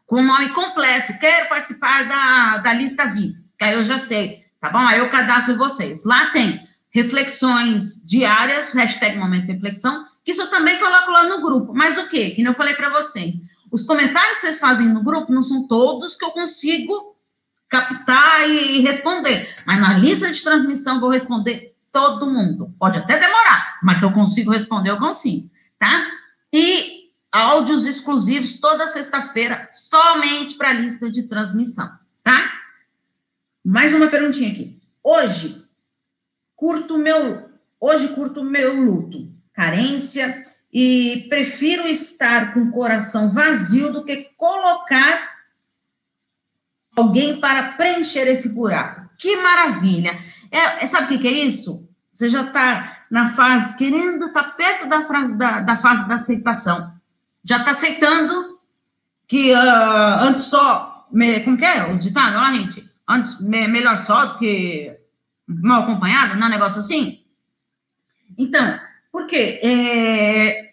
com 0.07 0.21
o 0.21 0.23
nome 0.23 0.49
completo. 0.49 1.19
Quero 1.19 1.49
participar 1.49 2.07
da, 2.07 2.57
da 2.57 2.73
lista 2.73 3.05
VIP, 3.05 3.37
que 3.57 3.65
aí 3.65 3.75
eu 3.75 3.83
já 3.83 3.99
sei, 3.99 4.43
tá 4.59 4.69
bom? 4.69 4.79
Aí 4.79 4.99
eu 4.99 5.09
cadastro 5.09 5.57
vocês. 5.57 6.03
Lá 6.03 6.27
tem 6.31 6.65
reflexões 6.89 8.03
diárias, 8.03 8.73
hashtag 8.73 9.17
Momento 9.19 9.51
Reflexão, 9.51 10.05
que 10.23 10.31
isso 10.31 10.41
eu 10.41 10.49
também 10.49 10.79
coloco 10.79 11.11
lá 11.11 11.25
no 11.25 11.41
grupo. 11.41 11.73
Mas 11.75 11.97
o 11.97 12.07
quê? 12.07 12.31
Que 12.31 12.41
eu 12.41 12.53
falei 12.53 12.73
para 12.73 12.89
vocês. 12.89 13.41
Os 13.69 13.83
comentários 13.83 14.35
que 14.35 14.41
vocês 14.41 14.59
fazem 14.59 14.87
no 14.87 15.03
grupo 15.03 15.31
não 15.31 15.43
são 15.43 15.67
todos 15.67 16.15
que 16.15 16.25
eu 16.25 16.31
consigo 16.31 17.15
captar 17.69 18.49
e 18.49 18.79
responder. 18.79 19.53
Mas 19.65 19.79
na 19.79 19.93
lista 19.93 20.31
de 20.31 20.41
transmissão 20.41 21.01
vou 21.01 21.09
responder 21.09 21.75
todo 21.91 22.31
mundo. 22.31 22.73
Pode 22.79 22.97
até 22.97 23.19
demorar, 23.19 23.77
mas 23.83 23.99
que 23.99 24.05
eu 24.05 24.11
consigo 24.11 24.51
responder, 24.51 24.91
eu 24.91 24.97
consigo, 24.97 25.49
tá? 25.77 26.07
E 26.53 27.06
áudios 27.31 27.85
exclusivos 27.85 28.59
toda 28.59 28.87
sexta-feira, 28.87 29.69
somente 29.71 30.55
para 30.55 30.69
a 30.69 30.73
lista 30.73 31.11
de 31.11 31.23
transmissão, 31.23 31.89
tá? 32.23 32.53
Mais 33.63 33.93
uma 33.93 34.07
perguntinha 34.07 34.51
aqui. 34.51 34.81
Hoje, 35.03 35.65
curto 36.55 36.97
meu, 36.97 37.49
hoje 37.79 38.09
curto 38.09 38.43
meu 38.43 38.73
luto, 38.81 39.31
carência 39.53 40.45
e 40.71 41.25
prefiro 41.29 41.87
estar 41.87 42.53
com 42.53 42.61
o 42.61 42.71
coração 42.71 43.29
vazio 43.29 43.91
do 43.91 44.03
que 44.03 44.31
colocar 44.37 45.37
alguém 46.95 47.39
para 47.39 47.73
preencher 47.73 48.27
esse 48.27 48.49
buraco. 48.49 49.09
Que 49.17 49.35
maravilha! 49.37 50.17
É, 50.51 50.83
é 50.83 50.87
sabe 50.87 51.15
o 51.15 51.19
que, 51.19 51.27
é 51.27 51.31
isso? 51.31 51.87
Você 52.11 52.29
já 52.29 52.43
está 52.43 53.05
na 53.09 53.29
fase, 53.29 53.75
querendo 53.77 54.27
estar 54.27 54.43
tá 54.43 54.51
perto 54.51 54.87
da, 54.87 55.05
frase, 55.05 55.37
da, 55.37 55.61
da 55.61 55.77
fase 55.77 56.07
da 56.07 56.15
aceitação 56.15 56.96
já 57.47 57.59
está 57.59 57.71
aceitando 57.71 58.59
que 59.27 59.53
uh, 59.53 60.19
antes 60.19 60.43
só. 60.43 61.07
Me, 61.09 61.39
como 61.39 61.57
que 61.57 61.63
é 61.63 61.85
o 61.85 61.97
ditado 61.97 62.35
lá, 62.35 62.53
gente? 62.53 62.89
Antes, 63.07 63.39
me, 63.39 63.65
melhor 63.67 63.97
só 64.03 64.25
do 64.25 64.39
que 64.39 64.93
mal 65.47 65.83
acompanhado, 65.83 66.35
não 66.35 66.47
é 66.47 66.49
um 66.49 66.53
negócio 66.53 66.81
assim? 66.81 67.23
Então, 68.37 68.77
por 69.09 69.25
quê? 69.25 69.61
É, 69.63 70.71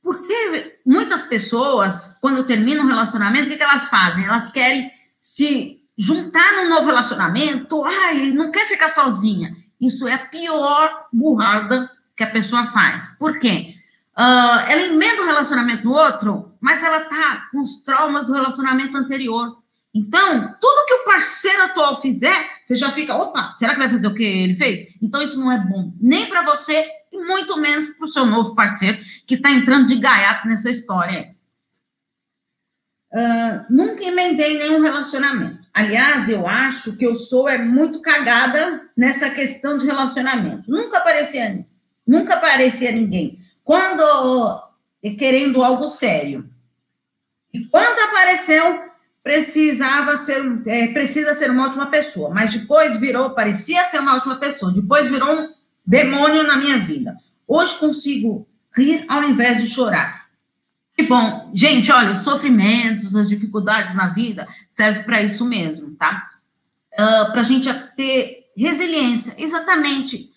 porque 0.00 0.78
muitas 0.86 1.24
pessoas, 1.24 2.16
quando 2.20 2.46
terminam 2.46 2.84
um 2.84 2.88
relacionamento, 2.88 3.46
o 3.46 3.50
que, 3.50 3.56
que 3.56 3.62
elas 3.62 3.88
fazem? 3.88 4.24
Elas 4.24 4.52
querem 4.52 4.88
se 5.20 5.80
juntar 5.98 6.52
num 6.52 6.68
novo 6.68 6.86
relacionamento, 6.86 7.84
ai, 7.84 8.30
não 8.30 8.52
quer 8.52 8.68
ficar 8.68 8.88
sozinha. 8.88 9.52
Isso 9.80 10.06
é 10.06 10.14
a 10.14 10.26
pior 10.26 11.06
burrada 11.12 11.90
que 12.16 12.22
a 12.22 12.30
pessoa 12.30 12.68
faz. 12.68 13.08
Por 13.18 13.40
quê? 13.40 13.74
Uh, 14.16 14.60
ela 14.68 14.82
emenda 14.82 15.22
um 15.22 15.26
relacionamento 15.26 15.84
no 15.84 15.94
outro, 15.94 16.54
mas 16.60 16.82
ela 16.82 17.00
tá 17.00 17.48
com 17.50 17.62
os 17.62 17.82
traumas 17.82 18.26
do 18.26 18.34
relacionamento 18.34 18.96
anterior. 18.96 19.56
Então, 19.94 20.54
tudo 20.60 20.86
que 20.86 20.94
o 20.94 21.04
parceiro 21.04 21.62
atual 21.62 22.00
fizer, 22.00 22.34
você 22.64 22.76
já 22.76 22.90
fica, 22.90 23.14
opa, 23.14 23.52
será 23.54 23.72
que 23.72 23.78
vai 23.78 23.90
fazer 23.90 24.06
o 24.06 24.14
que 24.14 24.22
ele 24.22 24.54
fez? 24.54 24.80
Então, 25.02 25.22
isso 25.22 25.40
não 25.40 25.50
é 25.50 25.58
bom, 25.58 25.92
nem 26.00 26.26
para 26.26 26.42
você 26.42 26.86
e 27.10 27.18
muito 27.18 27.58
menos 27.58 27.88
para 27.90 28.06
o 28.06 28.10
seu 28.10 28.24
novo 28.24 28.54
parceiro 28.54 28.98
que 29.26 29.34
está 29.34 29.50
entrando 29.50 29.86
de 29.86 29.96
gaiato 29.96 30.46
nessa 30.46 30.70
história. 30.70 31.34
Uh, 33.12 33.64
nunca 33.68 34.02
emendei 34.02 34.58
nenhum 34.58 34.80
relacionamento. 34.80 35.62
Aliás, 35.74 36.28
eu 36.30 36.46
acho 36.46 36.96
que 36.96 37.04
eu 37.04 37.14
sou 37.14 37.48
é 37.48 37.58
muito 37.58 38.00
cagada 38.00 38.88
nessa 38.96 39.28
questão 39.30 39.76
de 39.76 39.86
relacionamento. 39.86 40.70
Nunca 40.70 40.98
aparecia, 40.98 41.66
nunca 42.06 42.34
aparecia 42.34 42.92
ninguém 42.92 43.41
quando 43.64 44.72
querendo 45.18 45.62
algo 45.62 45.88
sério. 45.88 46.48
E 47.52 47.64
quando 47.66 47.98
apareceu, 48.00 48.92
precisava 49.22 50.16
ser, 50.16 50.62
é, 50.66 50.88
precisa 50.88 51.34
ser 51.34 51.50
uma 51.50 51.66
ótima 51.66 51.86
pessoa, 51.86 52.30
mas 52.30 52.52
depois 52.52 52.98
virou, 52.98 53.30
parecia 53.30 53.84
ser 53.84 54.00
uma 54.00 54.16
ótima 54.16 54.36
pessoa, 54.36 54.72
depois 54.72 55.08
virou 55.08 55.32
um 55.32 55.52
demônio 55.84 56.44
na 56.44 56.56
minha 56.56 56.78
vida. 56.78 57.16
Hoje 57.46 57.76
consigo 57.78 58.46
rir 58.74 59.04
ao 59.08 59.22
invés 59.24 59.60
de 59.60 59.68
chorar. 59.68 60.22
Que 60.96 61.04
bom, 61.04 61.50
gente, 61.54 61.90
olha, 61.90 62.12
os 62.12 62.20
sofrimentos, 62.20 63.14
as 63.14 63.28
dificuldades 63.28 63.94
na 63.94 64.08
vida 64.08 64.46
servem 64.68 65.02
para 65.04 65.22
isso 65.22 65.44
mesmo, 65.44 65.94
tá? 65.94 66.30
Uh, 66.92 67.02
ah, 67.02 67.28
para 67.32 67.40
a 67.40 67.44
gente 67.44 67.72
ter 67.96 68.50
resiliência, 68.56 69.34
exatamente 69.38 70.31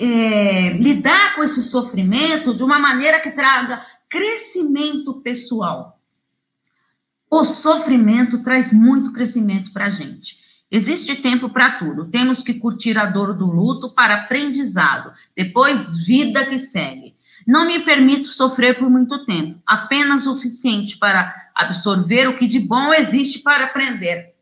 é, 0.00 0.70
lidar 0.70 1.34
com 1.34 1.42
esse 1.42 1.62
sofrimento 1.62 2.54
de 2.54 2.62
uma 2.62 2.78
maneira 2.78 3.20
que 3.20 3.30
traga 3.30 3.84
crescimento 4.08 5.20
pessoal. 5.20 5.98
O 7.30 7.44
sofrimento 7.44 8.42
traz 8.42 8.72
muito 8.72 9.12
crescimento 9.12 9.72
para 9.72 9.86
a 9.86 9.90
gente. 9.90 10.44
Existe 10.70 11.16
tempo 11.16 11.48
para 11.50 11.78
tudo. 11.78 12.06
Temos 12.06 12.42
que 12.42 12.54
curtir 12.54 12.98
a 12.98 13.06
dor 13.06 13.34
do 13.34 13.46
luto 13.46 13.90
para 13.90 14.14
aprendizado. 14.14 15.12
Depois, 15.36 16.04
vida 16.04 16.46
que 16.46 16.58
segue. 16.58 17.14
Não 17.46 17.66
me 17.66 17.80
permito 17.80 18.28
sofrer 18.28 18.78
por 18.78 18.88
muito 18.88 19.24
tempo, 19.24 19.60
apenas 19.66 20.26
o 20.26 20.34
suficiente 20.34 20.96
para 20.96 21.32
absorver 21.54 22.28
o 22.28 22.36
que 22.36 22.46
de 22.46 22.58
bom 22.58 22.92
existe 22.92 23.40
para 23.40 23.64
aprender. 23.64 24.33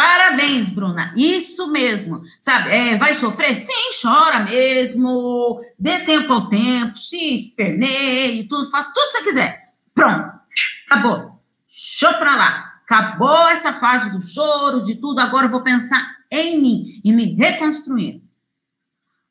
Parabéns, 0.00 0.70
Bruna. 0.70 1.12
Isso 1.14 1.70
mesmo. 1.70 2.22
Sabe, 2.38 2.70
é, 2.70 2.96
vai 2.96 3.12
sofrer? 3.12 3.54
Sim, 3.56 3.90
chora 4.00 4.40
mesmo. 4.40 5.60
Dê 5.78 5.98
tempo 5.98 6.32
ao 6.32 6.48
tempo, 6.48 6.96
se 6.96 7.34
esperneie, 7.34 8.48
tudo, 8.48 8.64
faz 8.70 8.86
tudo 8.86 8.94
que 8.94 9.12
você 9.12 9.24
quiser. 9.24 9.74
Pronto. 9.94 10.32
Acabou. 10.86 11.38
Show 11.68 12.14
pra 12.14 12.34
lá. 12.34 12.72
Acabou 12.82 13.46
essa 13.48 13.74
fase 13.74 14.10
do 14.10 14.22
choro, 14.22 14.82
de 14.82 14.94
tudo. 14.94 15.20
Agora 15.20 15.44
eu 15.44 15.50
vou 15.50 15.60
pensar 15.60 16.02
em 16.30 16.62
mim 16.62 17.00
e 17.04 17.12
me 17.12 17.34
reconstruir. 17.34 18.22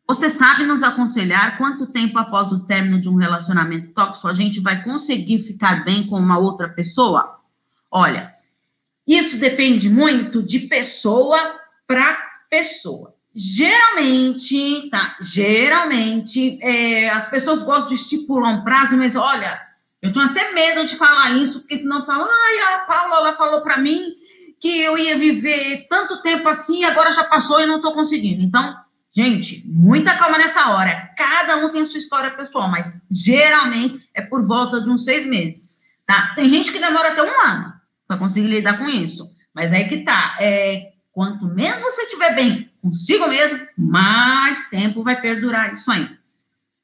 Você 0.07 0.29
sabe 0.29 0.67
nos 0.67 0.83
aconselhar 0.83 1.57
quanto 1.57 1.87
tempo 1.87 2.19
após 2.19 2.51
o 2.51 2.59
término 2.67 3.01
de 3.01 3.09
um 3.09 3.15
relacionamento 3.15 3.91
tóxico 3.91 4.27
a 4.27 4.33
gente 4.33 4.59
vai 4.59 4.83
conseguir 4.83 5.39
ficar 5.39 5.83
bem 5.83 6.05
com 6.05 6.19
uma 6.19 6.37
outra 6.37 6.69
pessoa? 6.69 7.39
Olha, 7.89 8.31
isso 9.17 9.37
depende 9.37 9.89
muito 9.89 10.43
de 10.43 10.59
pessoa 10.59 11.59
para 11.87 12.15
pessoa. 12.49 13.15
Geralmente, 13.33 14.87
tá? 14.91 15.17
Geralmente, 15.19 16.59
é, 16.61 17.09
as 17.09 17.29
pessoas 17.29 17.63
gostam 17.63 17.89
de 17.89 17.95
estipular 17.95 18.53
um 18.53 18.63
prazo, 18.63 18.95
mas 18.97 19.15
olha, 19.15 19.59
eu 20.01 20.13
tenho 20.13 20.25
até 20.25 20.51
medo 20.51 20.85
de 20.85 20.95
falar 20.95 21.31
isso, 21.31 21.61
porque 21.61 21.77
senão 21.77 22.05
falam, 22.05 22.27
ai, 22.27 22.75
a 22.75 22.79
Paula 22.79 23.17
ela 23.17 23.35
falou 23.35 23.61
para 23.61 23.77
mim 23.77 23.99
que 24.59 24.79
eu 24.79 24.97
ia 24.97 25.17
viver 25.17 25.87
tanto 25.89 26.21
tempo 26.21 26.47
assim, 26.47 26.83
agora 26.83 27.11
já 27.11 27.23
passou 27.23 27.61
e 27.61 27.65
não 27.65 27.77
estou 27.77 27.93
conseguindo. 27.93 28.43
Então, 28.43 28.75
gente, 29.11 29.63
muita 29.65 30.15
calma 30.15 30.37
nessa 30.37 30.69
hora. 30.69 31.09
Cada 31.17 31.57
um 31.57 31.71
tem 31.71 31.85
sua 31.85 31.97
história 31.97 32.29
pessoal, 32.31 32.69
mas 32.69 33.01
geralmente 33.09 34.07
é 34.13 34.21
por 34.21 34.45
volta 34.45 34.81
de 34.81 34.89
uns 34.89 35.03
seis 35.03 35.25
meses, 35.25 35.79
tá? 36.05 36.33
Tem 36.35 36.49
gente 36.49 36.71
que 36.71 36.79
demora 36.79 37.09
até 37.09 37.23
um 37.23 37.41
ano 37.41 37.78
para 38.09 38.17
conseguir 38.17 38.47
lidar 38.47 38.79
com 38.79 38.89
isso. 38.89 39.31
Mas 39.53 39.71
aí 39.71 39.87
que 39.87 39.99
tá. 39.99 40.35
É, 40.41 40.93
quanto 41.11 41.45
menos 41.45 41.79
você 41.79 42.01
estiver 42.01 42.33
bem 42.33 42.71
consigo 42.81 43.27
mesmo, 43.27 43.59
mais 43.77 44.69
tempo 44.69 45.03
vai 45.03 45.21
perdurar 45.21 45.71
isso 45.71 45.91
aí. 45.91 46.17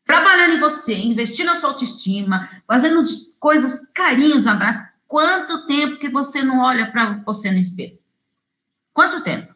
trabalhando 0.03 0.53
em 0.53 0.59
você, 0.59 0.93
investindo 0.93 1.47
na 1.47 1.55
sua 1.55 1.69
autoestima, 1.69 2.47
fazendo 2.67 3.03
coisas, 3.39 3.88
carinhos, 3.91 4.45
abraços, 4.45 4.83
quanto 5.07 5.65
tempo 5.65 5.97
que 5.97 6.09
você 6.09 6.43
não 6.43 6.59
olha 6.59 6.91
para 6.91 7.23
você 7.25 7.49
no 7.49 7.57
espelho? 7.57 7.97
Quanto 8.93 9.23
tempo? 9.23 9.55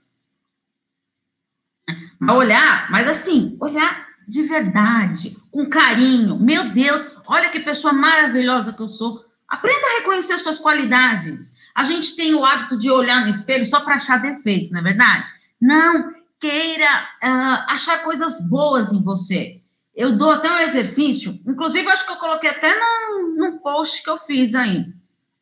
Olhar, 2.28 2.90
mas 2.90 3.08
assim, 3.08 3.56
olhar 3.62 4.08
de 4.28 4.42
verdade, 4.42 5.38
com 5.52 5.68
carinho. 5.68 6.40
Meu 6.40 6.74
Deus, 6.74 7.06
olha 7.28 7.50
que 7.50 7.60
pessoa 7.60 7.94
maravilhosa 7.94 8.74
que 8.74 8.82
eu 8.82 8.88
sou. 8.88 9.24
Aprenda 9.48 9.86
a 9.86 10.00
reconhecer 10.00 10.40
suas 10.40 10.58
qualidades. 10.58 11.59
A 11.80 11.86
gente 11.86 12.14
tem 12.14 12.34
o 12.34 12.44
hábito 12.44 12.78
de 12.78 12.92
olhar 12.92 13.22
no 13.22 13.30
espelho 13.30 13.66
só 13.66 13.80
para 13.80 13.96
achar 13.96 14.22
defeitos, 14.22 14.70
não 14.70 14.82
é 14.82 14.84
verdade? 14.84 15.32
Não, 15.62 16.14
queira 16.38 17.08
uh, 17.24 17.72
achar 17.72 18.04
coisas 18.04 18.46
boas 18.50 18.92
em 18.92 19.02
você. 19.02 19.62
Eu 19.96 20.12
dou 20.12 20.32
até 20.32 20.52
um 20.52 20.60
exercício, 20.60 21.40
inclusive 21.48 21.88
acho 21.88 22.06
que 22.06 22.12
eu 22.12 22.18
coloquei 22.18 22.50
até 22.50 22.70
num, 22.78 23.34
num 23.34 23.58
post 23.60 24.04
que 24.04 24.10
eu 24.10 24.18
fiz 24.18 24.56
aí. 24.56 24.94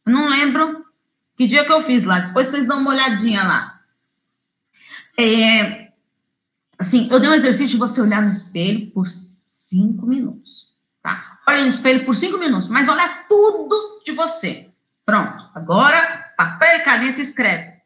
Não 0.06 0.30
lembro 0.30 0.86
que 1.36 1.48
dia 1.48 1.66
que 1.66 1.72
eu 1.72 1.82
fiz 1.82 2.04
lá, 2.04 2.20
depois 2.20 2.46
vocês 2.46 2.68
dão 2.68 2.82
uma 2.82 2.92
olhadinha 2.92 3.42
lá. 3.42 3.82
É, 5.18 5.88
assim, 6.78 7.10
eu 7.10 7.20
dei 7.20 7.32
um 7.32 7.34
exercício 7.34 7.70
de 7.70 7.78
você 7.78 8.00
olhar 8.00 8.22
no 8.22 8.30
espelho 8.30 8.92
por 8.92 9.08
cinco 9.08 10.06
minutos, 10.06 10.72
tá? 11.02 11.40
Olha 11.48 11.64
no 11.64 11.68
espelho 11.68 12.06
por 12.06 12.14
cinco 12.14 12.38
minutos, 12.38 12.70
mas 12.70 12.88
olha 12.88 13.26
tudo 13.28 14.04
de 14.06 14.12
você. 14.12 14.72
Pronto, 15.04 15.50
agora 15.56 16.27
papel 16.38 16.78
e 16.78 16.84
caneta 16.84 17.20
escreve 17.20 17.78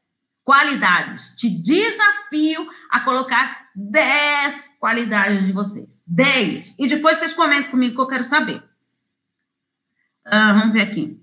qualidades. 0.44 1.36
Te 1.38 1.50
desafio 1.50 2.68
a 2.90 3.00
colocar 3.00 3.70
10 3.74 4.72
qualidades 4.80 5.46
de 5.46 5.52
vocês. 5.54 6.04
10. 6.06 6.78
E 6.78 6.88
depois 6.88 7.18
vocês 7.18 7.34
comentem 7.34 7.72
comigo 7.72 7.96
que 7.96 8.02
eu 8.02 8.08
quero 8.08 8.26
saber. 8.26 8.58
Uh, 10.28 10.54
vamos 10.54 10.74
ver 10.74 10.82
aqui. 10.82 11.20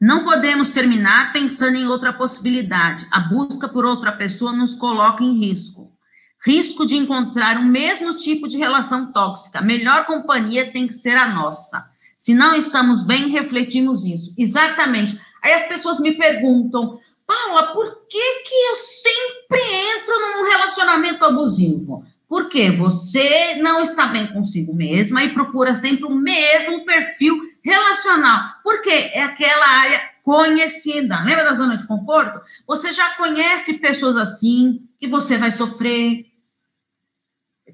Não 0.00 0.24
podemos 0.24 0.70
terminar 0.70 1.32
pensando 1.32 1.76
em 1.76 1.86
outra 1.86 2.12
possibilidade. 2.12 3.06
A 3.10 3.20
busca 3.20 3.66
por 3.66 3.86
outra 3.86 4.12
pessoa 4.12 4.52
nos 4.52 4.74
coloca 4.74 5.24
em 5.24 5.38
risco. 5.38 5.96
Risco 6.44 6.84
de 6.84 6.96
encontrar 6.96 7.56
o 7.56 7.62
mesmo 7.62 8.14
tipo 8.14 8.46
de 8.46 8.58
relação 8.58 9.10
tóxica. 9.12 9.62
Melhor 9.62 10.04
companhia 10.04 10.70
tem 10.70 10.86
que 10.86 10.92
ser 10.92 11.16
a 11.16 11.26
nossa. 11.26 11.90
Se 12.24 12.32
não 12.32 12.54
estamos 12.54 13.02
bem, 13.02 13.28
refletimos 13.28 14.02
isso. 14.02 14.34
Exatamente. 14.38 15.20
Aí 15.42 15.52
as 15.52 15.68
pessoas 15.68 16.00
me 16.00 16.12
perguntam, 16.12 16.98
Paula, 17.26 17.74
por 17.74 18.06
que, 18.08 18.34
que 18.44 18.54
eu 18.70 18.76
sempre 18.76 19.60
entro 19.98 20.18
num 20.20 20.48
relacionamento 20.48 21.22
abusivo? 21.22 22.02
Porque 22.26 22.70
você 22.70 23.56
não 23.56 23.82
está 23.82 24.06
bem 24.06 24.26
consigo 24.28 24.74
mesma 24.74 25.22
e 25.22 25.34
procura 25.34 25.74
sempre 25.74 26.06
o 26.06 26.14
mesmo 26.14 26.86
perfil 26.86 27.38
relacional. 27.62 28.54
Porque 28.62 28.88
é 28.88 29.22
aquela 29.22 29.68
área 29.68 30.00
conhecida. 30.22 31.20
Lembra 31.20 31.44
da 31.44 31.54
zona 31.54 31.76
de 31.76 31.86
conforto? 31.86 32.40
Você 32.66 32.90
já 32.94 33.16
conhece 33.16 33.74
pessoas 33.74 34.16
assim, 34.16 34.80
que 34.98 35.06
você 35.06 35.36
vai 35.36 35.50
sofrer. 35.50 36.24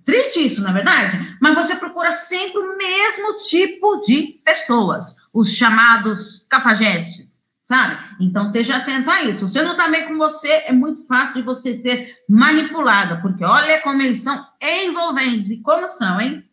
Triste 0.05 0.47
isso, 0.47 0.63
na 0.63 0.71
é 0.71 0.73
verdade? 0.73 1.37
Mas 1.41 1.55
você 1.55 1.77
procura 1.77 2.13
sempre 2.13 2.59
o 2.59 2.77
mesmo 2.77 3.37
tipo 3.37 4.01
de 4.01 4.41
pessoas, 4.45 5.17
os 5.33 5.53
chamados 5.53 6.47
cafajestes 6.49 7.31
sabe? 7.71 8.03
Então, 8.19 8.49
esteja 8.49 8.79
atento 8.79 9.09
a 9.09 9.23
isso. 9.23 9.47
Se 9.47 9.55
você 9.55 9.63
não 9.63 9.73
está 9.73 9.89
bem 9.89 10.05
com 10.05 10.19
você, 10.19 10.49
é 10.49 10.73
muito 10.73 11.07
fácil 11.07 11.37
de 11.37 11.43
você 11.43 11.73
ser 11.73 12.17
manipulada, 12.29 13.21
porque 13.23 13.45
olha 13.45 13.81
como 13.81 14.03
eles 14.03 14.21
são 14.23 14.45
envolventes 14.61 15.51
e 15.51 15.63
como 15.63 15.87
são, 15.87 16.21
hein? 16.21 16.45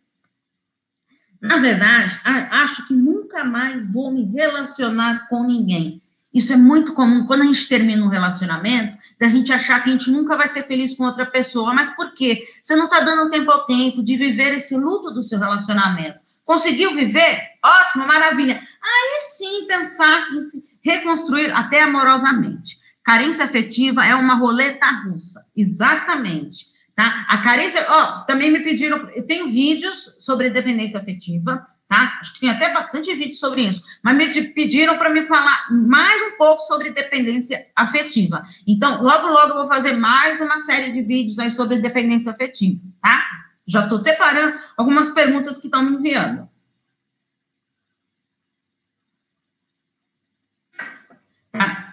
Na 1.41 1.57
verdade, 1.57 2.19
acho 2.23 2.87
que 2.87 2.93
nunca 2.93 3.43
mais 3.43 3.91
vou 3.91 4.11
me 4.11 4.25
relacionar 4.25 5.27
com 5.27 5.43
ninguém. 5.43 6.03
Isso 6.33 6.53
é 6.53 6.57
muito 6.57 6.93
comum 6.93 7.25
quando 7.25 7.41
a 7.41 7.45
gente 7.45 7.67
termina 7.67 8.05
um 8.05 8.09
relacionamento, 8.09 8.97
da 9.19 9.27
gente 9.29 9.51
achar 9.51 9.81
que 9.81 9.89
a 9.89 9.93
gente 9.93 10.11
nunca 10.11 10.35
vai 10.35 10.47
ser 10.47 10.63
feliz 10.63 10.95
com 10.95 11.03
outra 11.03 11.25
pessoa. 11.25 11.73
Mas 11.73 11.95
por 11.95 12.13
quê? 12.13 12.43
Você 12.61 12.75
não 12.75 12.85
está 12.85 12.99
dando 12.99 13.29
tempo 13.29 13.49
ao 13.51 13.65
tempo 13.65 14.03
de 14.03 14.15
viver 14.15 14.53
esse 14.53 14.75
luto 14.75 15.11
do 15.11 15.23
seu 15.23 15.39
relacionamento. 15.39 16.19
Conseguiu 16.43 16.93
viver? 16.93 17.41
Ótimo, 17.63 18.07
maravilha. 18.07 18.55
Aí 18.55 19.21
sim 19.35 19.67
pensar 19.67 20.31
em 20.31 20.41
se 20.41 20.63
reconstruir 20.81 21.51
até 21.51 21.81
amorosamente. 21.81 22.77
Carência 23.03 23.45
afetiva 23.45 24.05
é 24.05 24.13
uma 24.15 24.35
roleta 24.35 24.85
russa, 25.05 25.45
exatamente. 25.55 26.67
Tá? 26.95 27.25
A 27.29 27.37
carência, 27.39 27.85
ó, 27.89 28.21
também 28.21 28.51
me 28.51 28.59
pediram, 28.59 29.09
eu 29.09 29.25
tenho 29.25 29.47
vídeos 29.47 30.15
sobre 30.19 30.49
dependência 30.49 30.99
afetiva, 30.99 31.65
tá? 31.87 32.17
Acho 32.19 32.33
que 32.33 32.41
tem 32.41 32.49
até 32.49 32.73
bastante 32.73 33.13
vídeo 33.13 33.35
sobre 33.35 33.63
isso, 33.63 33.83
mas 34.03 34.15
me 34.15 34.47
pediram 34.49 34.97
para 34.97 35.09
me 35.09 35.25
falar 35.25 35.71
mais 35.71 36.21
um 36.23 36.37
pouco 36.37 36.61
sobre 36.61 36.91
dependência 36.91 37.67
afetiva. 37.75 38.43
Então, 38.67 39.01
logo, 39.01 39.27
logo 39.27 39.51
eu 39.51 39.57
vou 39.57 39.67
fazer 39.67 39.93
mais 39.93 40.41
uma 40.41 40.57
série 40.57 40.91
de 40.91 41.01
vídeos 41.01 41.39
aí 41.39 41.51
sobre 41.51 41.77
dependência 41.77 42.31
afetiva, 42.31 42.81
tá? 43.01 43.23
Já 43.65 43.83
estou 43.83 43.97
separando 43.97 44.57
algumas 44.75 45.09
perguntas 45.11 45.57
que 45.57 45.67
estão 45.67 45.83
me 45.83 45.93
enviando. 45.93 46.49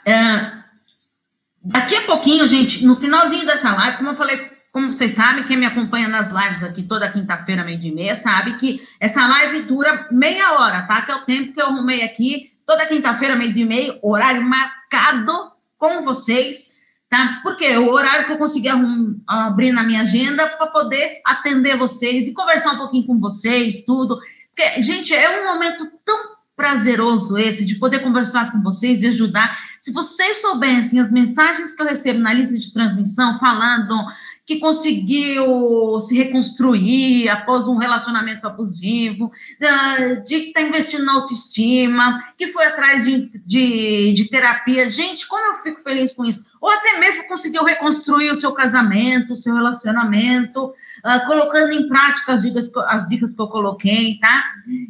É, 0.06 0.52
daqui 1.62 1.96
a 1.96 2.02
pouquinho, 2.02 2.46
gente, 2.46 2.84
no 2.84 2.94
finalzinho 2.94 3.46
dessa 3.46 3.74
live, 3.74 3.96
como 3.96 4.10
eu 4.10 4.14
falei, 4.14 4.53
como 4.74 4.92
vocês 4.92 5.12
sabem, 5.12 5.44
quem 5.44 5.56
me 5.56 5.66
acompanha 5.66 6.08
nas 6.08 6.32
lives 6.32 6.64
aqui 6.64 6.82
toda 6.82 7.08
quinta-feira, 7.08 7.62
meio 7.62 7.78
de 7.78 7.92
meia, 7.92 8.16
sabe 8.16 8.56
que 8.56 8.82
essa 8.98 9.24
live 9.24 9.62
dura 9.62 10.08
meia 10.10 10.54
hora, 10.54 10.82
tá? 10.82 11.00
Que 11.00 11.12
é 11.12 11.14
o 11.14 11.20
tempo 11.20 11.52
que 11.52 11.62
eu 11.62 11.66
arrumei 11.66 12.02
aqui, 12.02 12.50
toda 12.66 12.84
quinta-feira, 12.84 13.36
meio 13.36 13.52
de 13.52 13.64
meia, 13.64 13.96
horário 14.02 14.42
marcado 14.42 15.52
com 15.78 16.02
vocês, 16.02 16.72
tá? 17.08 17.38
Porque 17.44 17.64
é 17.64 17.78
o 17.78 17.88
horário 17.88 18.26
que 18.26 18.32
eu 18.32 18.36
consegui 18.36 18.68
abrir 19.28 19.70
na 19.70 19.84
minha 19.84 20.02
agenda 20.02 20.44
para 20.56 20.66
poder 20.66 21.20
atender 21.24 21.76
vocês 21.76 22.26
e 22.26 22.34
conversar 22.34 22.72
um 22.72 22.78
pouquinho 22.78 23.06
com 23.06 23.20
vocês, 23.20 23.84
tudo. 23.84 24.18
Porque, 24.48 24.82
gente, 24.82 25.14
é 25.14 25.40
um 25.40 25.54
momento 25.54 25.88
tão 26.04 26.34
prazeroso 26.56 27.38
esse 27.38 27.64
de 27.64 27.76
poder 27.76 28.00
conversar 28.00 28.50
com 28.50 28.60
vocês, 28.60 28.98
de 28.98 29.06
ajudar. 29.06 29.56
Se 29.80 29.92
vocês 29.92 30.40
soubessem 30.40 30.98
as 30.98 31.12
mensagens 31.12 31.72
que 31.72 31.80
eu 31.82 31.86
recebo 31.86 32.18
na 32.18 32.32
lista 32.32 32.58
de 32.58 32.72
transmissão 32.72 33.38
falando 33.38 34.04
que 34.46 34.58
conseguiu 34.58 35.98
se 36.00 36.16
reconstruir 36.16 37.28
após 37.30 37.66
um 37.66 37.76
relacionamento 37.76 38.46
abusivo, 38.46 39.32
de 40.26 40.34
estar 40.34 40.60
tá 40.60 40.66
investindo 40.66 41.04
na 41.04 41.14
autoestima, 41.14 42.22
que 42.36 42.48
foi 42.48 42.66
atrás 42.66 43.04
de, 43.04 43.30
de, 43.44 44.12
de, 44.12 44.28
terapia. 44.28 44.90
Gente, 44.90 45.26
como 45.26 45.46
eu 45.46 45.62
fico 45.62 45.80
feliz 45.80 46.12
com 46.12 46.24
isso. 46.24 46.44
Ou 46.60 46.70
até 46.70 46.98
mesmo 46.98 47.26
conseguiu 47.26 47.64
reconstruir 47.64 48.30
o 48.30 48.36
seu 48.36 48.52
casamento, 48.52 49.32
o 49.32 49.36
seu 49.36 49.54
relacionamento, 49.54 50.66
uh, 50.66 51.26
colocando 51.26 51.72
em 51.72 51.88
prática 51.88 52.34
as 52.34 52.42
dicas, 52.42 52.70
as 52.76 53.08
dicas 53.08 53.34
que 53.34 53.40
eu 53.40 53.48
coloquei, 53.48 54.18
tá? 54.18 54.44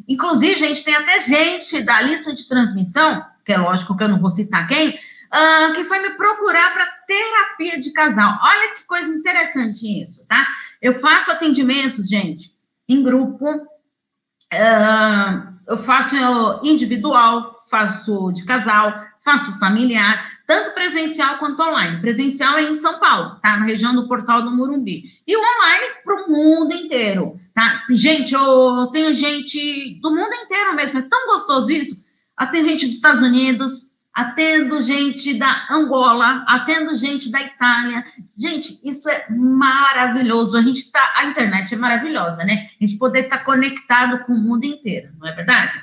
Inclusive, 0.09 0.59
gente, 0.59 0.85
tem 0.85 0.97
até 0.97 1.21
gente 1.21 1.81
da 1.83 2.01
lista 2.03 2.35
de 2.35 2.49
transmissão, 2.49 3.25
que 3.45 3.53
é 3.53 3.59
lógico 3.59 3.97
que 3.97 4.03
eu 4.03 4.09
não 4.09 4.21
vou 4.21 4.31
citar 4.31 4.67
quem, 4.67 4.99
uh, 5.35 5.73
que 5.75 5.85
foi 5.85 5.99
me 5.99 6.11
procurar 6.11 6.73
para 6.73 6.87
terapia 7.07 7.81
de 7.81 7.91
casal. 7.91 8.39
Olha 8.43 8.73
que 8.73 8.85
coisa 8.85 9.13
interessante 9.13 10.03
isso, 10.03 10.25
tá? 10.27 10.47
Eu 10.81 10.95
faço 10.95 11.33
atendimentos, 11.33 12.09
gente, 12.09 12.53
em 12.89 13.03
grupo, 13.03 13.51
uh, 13.51 15.55
eu 15.67 15.79
faço 15.79 16.15
individual, 16.63 17.53
faço 17.69 18.31
de 18.33 18.45
casal, 18.45 18.95
faço 19.25 19.59
familiar, 19.59 20.33
tanto 20.47 20.75
presencial 20.75 21.39
quanto 21.39 21.63
online. 21.63 22.01
Presencial 22.01 22.59
é 22.59 22.65
em 22.65 22.75
São 22.75 23.01
Paulo, 23.01 23.41
tá? 23.41 23.57
Na 23.57 23.65
região 23.65 23.95
do 23.95 24.07
Portal 24.07 24.43
do 24.43 24.51
Murumbi. 24.51 25.05
E 25.27 25.37
online 25.37 25.95
para 26.05 26.23
o 26.23 26.31
mundo 26.31 26.75
inteiro, 26.75 27.41
tá? 27.55 27.85
Gente, 27.91 28.35
eu 28.35 28.89
tenho 28.93 29.15
gente 29.15 29.99
do 30.03 30.11
mundo 30.11 30.33
inteiro 30.35 30.75
mesmo, 30.75 30.99
é 30.99 31.03
tão 31.03 31.27
gostoso 31.27 31.71
isso. 31.71 31.97
Atendo 32.37 32.69
gente 32.69 32.87
dos 32.87 32.97
Estados 32.97 33.23
Unidos, 33.23 33.94
atendo 34.15 34.81
gente 34.81 35.35
da 35.35 35.67
Angola, 35.71 36.45
atendo 36.47 36.95
gente 36.95 37.31
da 37.31 37.43
Itália. 37.43 38.05
Gente, 38.37 38.79
isso 38.85 39.09
é 39.11 39.27
maravilhoso. 39.29 40.57
A 40.57 40.63
gente 40.63 40.91
tá, 40.93 41.15
a 41.17 41.25
internet 41.25 41.75
é 41.75 41.77
maravilhosa, 41.77 42.45
né? 42.45 42.69
A 42.81 42.85
gente 42.85 42.97
poder 42.97 43.25
estar 43.25 43.39
tá 43.39 43.45
conectado 43.45 44.25
com 44.25 44.33
o 44.33 44.39
mundo 44.39 44.65
inteiro, 44.65 45.13
não 45.19 45.27
é 45.27 45.33
verdade? 45.33 45.83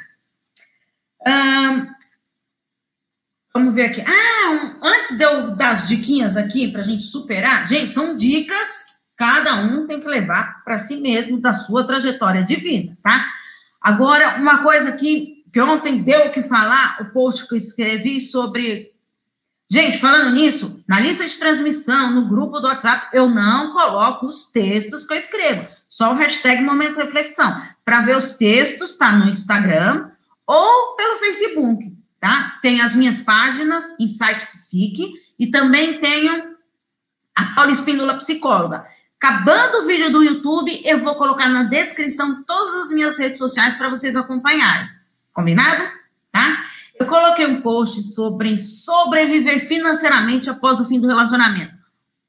Vamos 3.54 3.76
ver 3.76 3.88
aqui. 3.88 4.02
Ah, 4.02 4.52
um, 4.52 4.86
antes 4.86 5.18
de 5.18 5.24
eu 5.24 5.52
dar 5.52 5.72
as 5.72 5.88
diquinhas 5.88 6.38
aqui 6.38 6.72
para 6.72 6.82
a 6.82 6.86
gente 6.86 7.04
superar, 7.04 7.68
gente, 7.68 7.92
são 7.92 8.16
dicas 8.16 8.86
que 8.86 8.94
cada 9.18 9.56
um 9.56 9.86
tem 9.86 10.00
que 10.00 10.08
levar 10.08 10.64
para 10.64 10.80
si 10.80 10.96
mesmo 10.98 11.40
da 11.40 11.54
sua 11.54 11.86
trajetória 11.86 12.44
de 12.44 12.56
vida, 12.56 12.98
tá? 13.04 13.28
Agora, 13.82 14.38
uma 14.38 14.60
coisa 14.60 14.90
aqui 14.90 15.41
que 15.52 15.60
ontem 15.60 16.02
deu 16.02 16.28
o 16.28 16.32
que 16.32 16.44
falar, 16.44 16.98
o 17.02 17.06
post 17.12 17.48
que 17.48 17.54
eu 17.54 17.58
escrevi 17.58 18.22
sobre. 18.22 18.92
Gente, 19.70 20.00
falando 20.00 20.34
nisso, 20.34 20.84
na 20.88 21.00
lista 21.00 21.28
de 21.28 21.38
transmissão, 21.38 22.12
no 22.12 22.28
grupo 22.28 22.60
do 22.60 22.68
WhatsApp, 22.68 23.08
eu 23.14 23.30
não 23.30 23.72
coloco 23.72 24.26
os 24.26 24.46
textos 24.46 25.06
que 25.06 25.14
eu 25.14 25.18
escrevo. 25.18 25.68
Só 25.88 26.12
o 26.12 26.16
hashtag 26.16 26.62
Momento 26.62 26.98
Reflexão. 26.98 27.62
Para 27.84 28.02
ver 28.02 28.18
os 28.18 28.34
textos, 28.34 28.98
tá 28.98 29.12
no 29.12 29.30
Instagram 29.30 30.10
ou 30.46 30.96
pelo 30.96 31.20
Facebook, 31.20 31.98
tá? 32.20 32.60
Tem 32.62 32.82
as 32.82 32.94
minhas 32.94 33.22
páginas, 33.22 33.86
Insight 34.00 34.48
Psique, 34.52 35.14
e 35.40 35.48
também 35.48 36.00
tenho 36.02 36.56
a 37.36 37.46
Paula 37.56 37.72
Espíndola 37.72 38.16
Psicóloga. 38.16 38.86
Acabando 39.22 39.80
o 39.80 39.86
vídeo 39.86 40.12
do 40.12 40.24
YouTube, 40.24 40.82
eu 40.84 40.98
vou 40.98 41.16
colocar 41.16 41.48
na 41.48 41.64
descrição 41.64 42.44
todas 42.44 42.82
as 42.82 42.92
minhas 42.92 43.18
redes 43.18 43.38
sociais 43.38 43.76
para 43.76 43.90
vocês 43.90 44.16
acompanharem. 44.16 44.90
Combinado? 45.34 45.92
Tá? 46.32 46.66
Eu 47.00 47.06
coloquei 47.06 47.46
um 47.46 47.62
post 47.62 48.04
sobre 48.04 48.58
sobreviver 48.58 49.66
financeiramente 49.68 50.50
após 50.50 50.80
o 50.80 50.86
fim 50.86 51.00
do 51.00 51.08
relacionamento. 51.08 51.74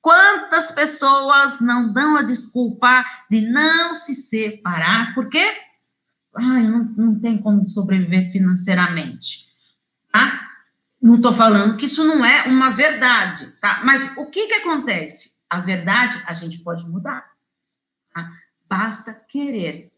Quantas 0.01 0.73
pessoas 0.73 1.61
não 1.61 1.93
dão 1.93 2.17
a 2.17 2.23
desculpa 2.23 3.05
de 3.31 3.41
não 3.43 3.95
se 3.95 4.15
separar 4.15 5.15
porque 5.15 5.41
ai, 6.35 6.63
não, 6.63 6.85
não 6.97 7.21
tem 7.21 7.39
como 7.39 7.69
sobreviver 7.69 8.33
financeiramente, 8.33 9.53
tá? 10.13 10.49
Não 11.01 11.17
estou 11.17 11.33
falando 11.33 11.77
que 11.77 11.87
isso 11.87 12.05
não 12.05 12.25
é 12.25 12.45
uma 12.45 12.71
verdade, 12.71 13.47
tá? 13.61 13.83
Mas 13.85 14.17
o 14.17 14.27
que 14.27 14.47
que 14.47 14.55
acontece? 14.55 15.33
A 15.51 15.61
verdade 15.61 16.23
a 16.27 16.33
gente 16.33 16.61
pode 16.61 16.89
mudar. 16.89 17.31
Tá? 18.15 18.31
Basta 18.69 19.13
querer. 19.13 19.93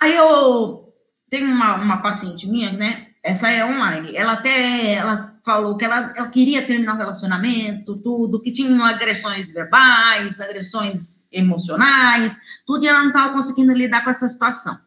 Aí 0.00 0.14
eu 0.14 0.85
tenho 1.28 1.50
uma, 1.50 1.76
uma 1.76 1.96
paciente 2.02 2.48
minha, 2.48 2.72
né? 2.72 3.08
Essa 3.22 3.50
é 3.50 3.64
online. 3.64 4.14
Ela 4.14 4.34
até 4.34 4.94
ela 4.94 5.36
falou 5.44 5.76
que 5.76 5.84
ela, 5.84 6.12
ela 6.16 6.28
queria 6.28 6.66
terminar 6.66 6.94
o 6.94 6.98
relacionamento, 6.98 7.96
tudo, 7.96 8.40
que 8.40 8.52
tinha 8.52 8.84
agressões 8.84 9.52
verbais, 9.52 10.40
agressões 10.40 11.30
emocionais, 11.32 12.38
tudo, 12.64 12.84
e 12.84 12.88
ela 12.88 13.00
não 13.00 13.08
estava 13.08 13.32
conseguindo 13.32 13.72
lidar 13.72 14.04
com 14.04 14.10
essa 14.10 14.28
situação. 14.28 14.78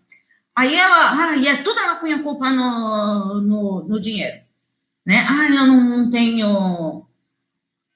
Aí 0.55 0.75
ela, 0.75 1.31
ah, 1.31 1.37
e 1.37 1.47
é 1.47 1.57
tudo 1.57 1.79
ela 1.79 1.95
punha 1.95 2.21
culpa 2.23 2.49
no, 2.49 3.41
no, 3.41 3.87
no 3.87 3.99
dinheiro, 4.01 4.41
né? 5.05 5.25
Ah, 5.29 5.45
eu 5.49 5.67
não, 5.67 5.97
não 5.97 6.09
tenho 6.09 7.05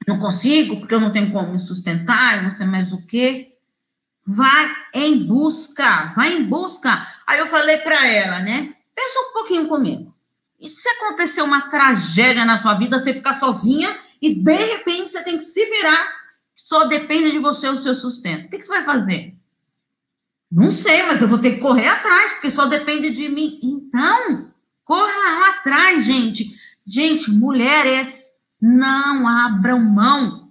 não 0.08 0.20
consigo, 0.20 0.80
porque 0.80 0.94
eu 0.94 1.00
não 1.00 1.12
tenho 1.12 1.32
como 1.32 1.54
me 1.54 1.60
sustentar, 1.60 2.38
eu 2.38 2.44
não 2.44 2.52
sei 2.52 2.66
mais 2.66 2.92
o 2.92 3.06
quê. 3.06 3.53
Vai 4.26 4.74
em 4.94 5.26
busca, 5.26 6.14
vai 6.16 6.34
em 6.34 6.44
busca. 6.44 7.08
Aí 7.28 7.40
eu 7.40 7.48
falei 7.48 7.78
para 7.78 8.08
ela, 8.08 8.40
né? 8.40 8.74
Pensa 8.96 9.20
um 9.20 9.34
pouquinho 9.34 9.68
comigo. 9.68 10.14
E 10.60 10.70
se 10.70 10.88
acontecer 10.90 11.42
uma 11.42 11.70
tragédia 11.70 12.46
na 12.46 12.58
sua 12.58 12.74
vida, 12.76 12.98
você 12.98 13.14
ficar 13.14 13.34
sozinha 13.34 13.98
e 14.22 14.34
de 14.34 14.56
repente 14.56 15.12
você 15.12 15.22
tem 15.24 15.38
que 15.38 15.44
se 15.44 15.66
virar, 15.66 16.08
só 16.56 16.86
depende 16.86 17.32
de 17.32 17.40
você 17.40 17.68
o 17.68 17.78
seu 17.78 17.94
sustento. 17.94 18.46
O 18.46 18.50
que, 18.50 18.58
que 18.58 18.64
você 18.64 18.72
vai 18.72 18.84
fazer? 18.84 19.36
Não 20.50 20.72
sei, 20.72 21.04
mas 21.04 21.22
eu 21.22 21.28
vou 21.28 21.40
ter 21.40 21.54
que 21.54 21.62
correr 21.62 21.88
atrás, 21.88 22.34
porque 22.34 22.52
só 22.52 22.68
depende 22.68 23.10
de 23.10 23.28
mim. 23.28 23.60
Então, 23.62 24.54
corra 24.86 25.50
atrás, 25.50 26.06
gente. 26.06 26.56
Gente, 26.86 27.32
mulheres 27.32 28.28
não 28.62 29.28
abram 29.28 29.80
mão 29.80 30.43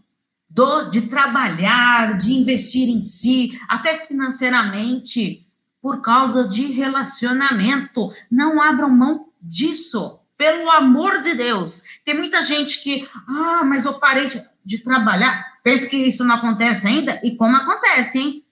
do, 0.54 0.90
de 0.90 1.02
trabalhar, 1.02 2.16
de 2.18 2.34
investir 2.34 2.88
em 2.88 3.00
si, 3.00 3.58
até 3.66 4.06
financeiramente, 4.06 5.46
por 5.80 6.02
causa 6.02 6.46
de 6.46 6.66
relacionamento. 6.66 8.12
Não 8.30 8.60
abram 8.60 8.90
mão 8.90 9.28
disso, 9.40 10.20
pelo 10.36 10.70
amor 10.70 11.22
de 11.22 11.34
Deus. 11.34 11.82
Tem 12.04 12.14
muita 12.14 12.42
gente 12.42 12.82
que, 12.82 13.08
ah, 13.26 13.62
mas 13.64 13.86
eu 13.86 13.94
parei 13.94 14.26
de, 14.26 14.42
de 14.64 14.78
trabalhar. 14.78 15.52
Pensa 15.64 15.88
que 15.88 15.96
isso 15.96 16.22
não 16.22 16.34
acontece 16.34 16.86
ainda? 16.86 17.18
E 17.24 17.34
como 17.34 17.56
acontece, 17.56 18.18
hein? 18.18 18.42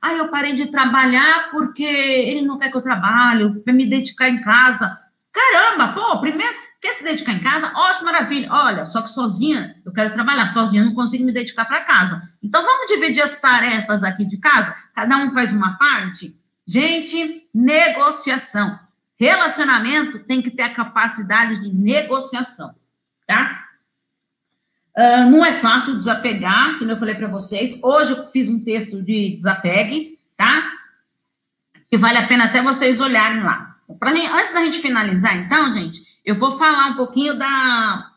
Ah, 0.00 0.14
eu 0.14 0.30
parei 0.30 0.54
de 0.54 0.66
trabalhar 0.66 1.50
porque 1.50 1.84
ele 1.84 2.40
não 2.40 2.58
quer 2.58 2.70
que 2.70 2.76
eu 2.76 2.82
trabalhe, 2.82 3.60
para 3.60 3.74
me 3.74 3.84
dedicar 3.84 4.30
em 4.30 4.40
casa. 4.40 4.98
Caramba, 5.30 5.88
pô, 5.92 6.20
primeiro 6.20 6.54
Quer 6.80 6.92
se 6.94 7.04
dedicar 7.04 7.32
em 7.32 7.40
casa? 7.40 7.72
Ótimo, 7.74 8.06
maravilha. 8.06 8.48
Olha, 8.50 8.86
só 8.86 9.02
que 9.02 9.10
sozinha, 9.10 9.76
eu 9.84 9.92
quero 9.92 10.10
trabalhar. 10.10 10.52
Sozinha 10.52 10.82
eu 10.82 10.86
não 10.86 10.94
consigo 10.94 11.24
me 11.24 11.32
dedicar 11.32 11.66
para 11.66 11.84
casa. 11.84 12.22
Então, 12.42 12.62
vamos 12.64 12.90
dividir 12.90 13.22
as 13.22 13.38
tarefas 13.38 14.02
aqui 14.02 14.24
de 14.24 14.38
casa? 14.38 14.74
Cada 14.94 15.18
um 15.18 15.30
faz 15.30 15.52
uma 15.52 15.76
parte? 15.76 16.34
Gente, 16.66 17.48
negociação. 17.52 18.78
Relacionamento 19.18 20.20
tem 20.20 20.40
que 20.40 20.50
ter 20.50 20.62
a 20.62 20.74
capacidade 20.74 21.60
de 21.60 21.74
negociação, 21.74 22.74
tá? 23.26 23.66
Uh, 24.96 25.30
não 25.30 25.44
é 25.44 25.52
fácil 25.52 25.98
desapegar, 25.98 26.78
como 26.78 26.90
eu 26.90 26.96
falei 26.96 27.14
para 27.14 27.28
vocês. 27.28 27.78
Hoje 27.82 28.12
eu 28.12 28.26
fiz 28.28 28.48
um 28.48 28.64
texto 28.64 29.02
de 29.02 29.34
desapegue, 29.34 30.18
tá? 30.38 30.72
E 31.92 31.98
vale 31.98 32.16
a 32.16 32.26
pena 32.26 32.44
até 32.44 32.62
vocês 32.62 33.00
olharem 33.00 33.42
lá. 33.42 33.76
Antes 34.00 34.54
da 34.54 34.64
gente 34.64 34.78
finalizar, 34.78 35.36
então, 35.36 35.70
gente, 35.72 36.00
eu 36.30 36.36
vou 36.36 36.52
falar 36.52 36.90
um 36.90 36.94
pouquinho 36.94 37.34
da, 37.34 38.12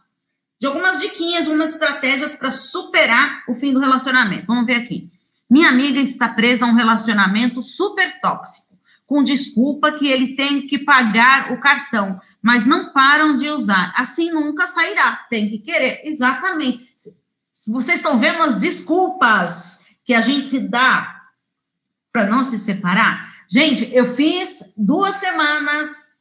de 0.59 0.67
algumas 0.67 1.01
diquinhas, 1.01 1.47
algumas 1.47 1.71
estratégias 1.71 2.35
para 2.35 2.51
superar 2.51 3.43
o 3.47 3.55
fim 3.55 3.73
do 3.73 3.79
relacionamento. 3.79 4.45
Vamos 4.45 4.65
ver 4.65 4.75
aqui. 4.75 5.11
Minha 5.49 5.69
amiga 5.69 5.99
está 5.99 6.29
presa 6.29 6.65
a 6.65 6.69
um 6.69 6.75
relacionamento 6.75 7.61
super 7.61 8.21
tóxico, 8.21 8.77
com 9.07 9.23
desculpa 9.23 9.91
que 9.91 10.07
ele 10.07 10.35
tem 10.35 10.67
que 10.67 10.77
pagar 10.77 11.51
o 11.51 11.59
cartão, 11.59 12.21
mas 12.41 12.65
não 12.67 12.93
param 12.93 13.35
de 13.35 13.49
usar. 13.49 13.91
Assim 13.95 14.31
nunca 14.31 14.67
sairá. 14.67 15.25
Tem 15.29 15.49
que 15.49 15.57
querer. 15.57 16.01
Exatamente. 16.03 16.95
Vocês 17.67 17.99
estão 17.99 18.19
vendo 18.19 18.43
as 18.43 18.57
desculpas 18.57 19.85
que 20.05 20.13
a 20.13 20.21
gente 20.21 20.47
se 20.47 20.59
dá 20.59 21.21
para 22.11 22.27
não 22.27 22.43
se 22.43 22.59
separar, 22.59 23.33
gente, 23.49 23.89
eu 23.91 24.05
fiz 24.05 24.75
duas 24.77 25.15
semanas 25.15 26.12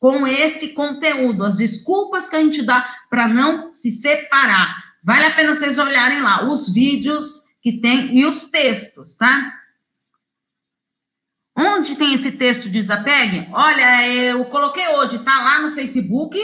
com 0.00 0.26
esse 0.26 0.72
conteúdo, 0.72 1.44
as 1.44 1.58
desculpas 1.58 2.26
que 2.26 2.34
a 2.34 2.42
gente 2.42 2.62
dá 2.62 2.90
para 3.10 3.28
não 3.28 3.72
se 3.74 3.92
separar. 3.92 4.82
Vale 5.04 5.26
a 5.26 5.34
pena 5.34 5.54
vocês 5.54 5.76
olharem 5.76 6.22
lá 6.22 6.48
os 6.48 6.72
vídeos 6.72 7.44
que 7.62 7.80
tem 7.80 8.18
e 8.18 8.24
os 8.24 8.46
textos, 8.46 9.14
tá? 9.14 9.54
Onde 11.54 11.96
tem 11.96 12.14
esse 12.14 12.32
texto 12.32 12.62
de 12.62 12.80
desapegue? 12.80 13.46
Olha, 13.52 14.08
eu 14.08 14.46
coloquei 14.46 14.88
hoje, 14.88 15.18
tá 15.18 15.42
lá 15.42 15.60
no 15.60 15.70
Facebook, 15.70 16.40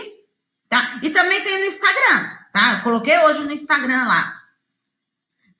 tá? 0.68 1.00
E 1.02 1.08
também 1.08 1.42
tem 1.42 1.58
no 1.58 1.64
Instagram, 1.64 2.28
tá? 2.52 2.74
Eu 2.74 2.82
coloquei 2.82 3.18
hoje 3.20 3.42
no 3.42 3.52
Instagram 3.52 4.04
lá. 4.04 4.42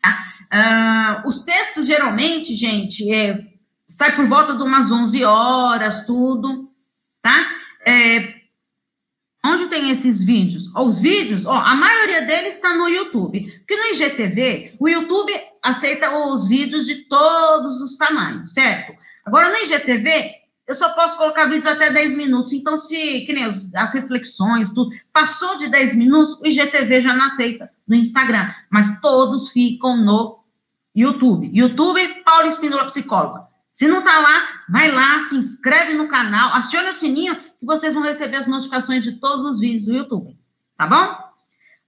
Tá? 0.02 1.22
Uh, 1.24 1.28
os 1.28 1.44
textos, 1.44 1.86
geralmente, 1.86 2.54
gente, 2.54 3.10
é, 3.10 3.42
sai 3.88 4.14
por 4.14 4.26
volta 4.26 4.54
de 4.54 4.62
umas 4.62 4.90
11 4.90 5.24
horas, 5.24 6.04
tudo, 6.04 6.70
tá? 7.22 7.56
É, 7.86 8.34
onde 9.44 9.68
tem 9.68 9.90
esses 9.90 10.22
vídeos? 10.24 10.68
Os 10.74 10.98
vídeos, 10.98 11.46
ó, 11.46 11.52
a 11.52 11.76
maioria 11.76 12.22
deles 12.22 12.56
está 12.56 12.74
no 12.74 12.88
YouTube. 12.88 13.40
Porque 13.58 13.76
no 13.76 13.94
IGTV, 13.94 14.74
o 14.80 14.88
YouTube 14.88 15.32
aceita 15.62 16.18
os 16.18 16.48
vídeos 16.48 16.84
de 16.84 16.96
todos 17.08 17.80
os 17.80 17.96
tamanhos, 17.96 18.52
certo? 18.52 18.92
Agora, 19.24 19.50
no 19.50 19.56
IGTV, 19.56 20.32
eu 20.66 20.74
só 20.74 20.88
posso 20.90 21.16
colocar 21.16 21.44
vídeos 21.44 21.66
até 21.66 21.90
10 21.90 22.16
minutos. 22.16 22.52
Então, 22.52 22.76
se, 22.76 23.20
que 23.20 23.32
nem 23.32 23.44
as, 23.74 23.94
reflexões, 23.94 24.70
tudo, 24.70 24.90
passou 25.12 25.56
de 25.56 25.68
10 25.68 25.94
minutos, 25.94 26.38
o 26.40 26.46
IGTV 26.46 27.02
já 27.02 27.14
não 27.14 27.26
aceita 27.26 27.70
no 27.86 27.94
Instagram. 27.94 28.50
Mas 28.68 29.00
todos 29.00 29.50
ficam 29.50 29.96
no 29.96 30.40
YouTube. 30.92 31.50
YouTube, 31.54 32.22
Paulo 32.24 32.48
Espíndola 32.48 32.84
Psicóloga. 32.86 33.46
Se 33.76 33.86
não 33.86 34.02
tá 34.02 34.18
lá, 34.18 34.48
vai 34.70 34.90
lá, 34.90 35.20
se 35.20 35.36
inscreve 35.36 35.92
no 35.92 36.08
canal, 36.08 36.54
acione 36.54 36.88
o 36.88 36.92
sininho 36.94 37.36
vocês 37.66 37.94
vão 37.94 38.04
receber 38.04 38.36
as 38.36 38.46
notificações 38.46 39.02
de 39.02 39.12
todos 39.12 39.44
os 39.44 39.60
vídeos 39.60 39.86
do 39.86 39.94
YouTube. 39.94 40.38
Tá 40.78 40.86
bom? 40.86 41.26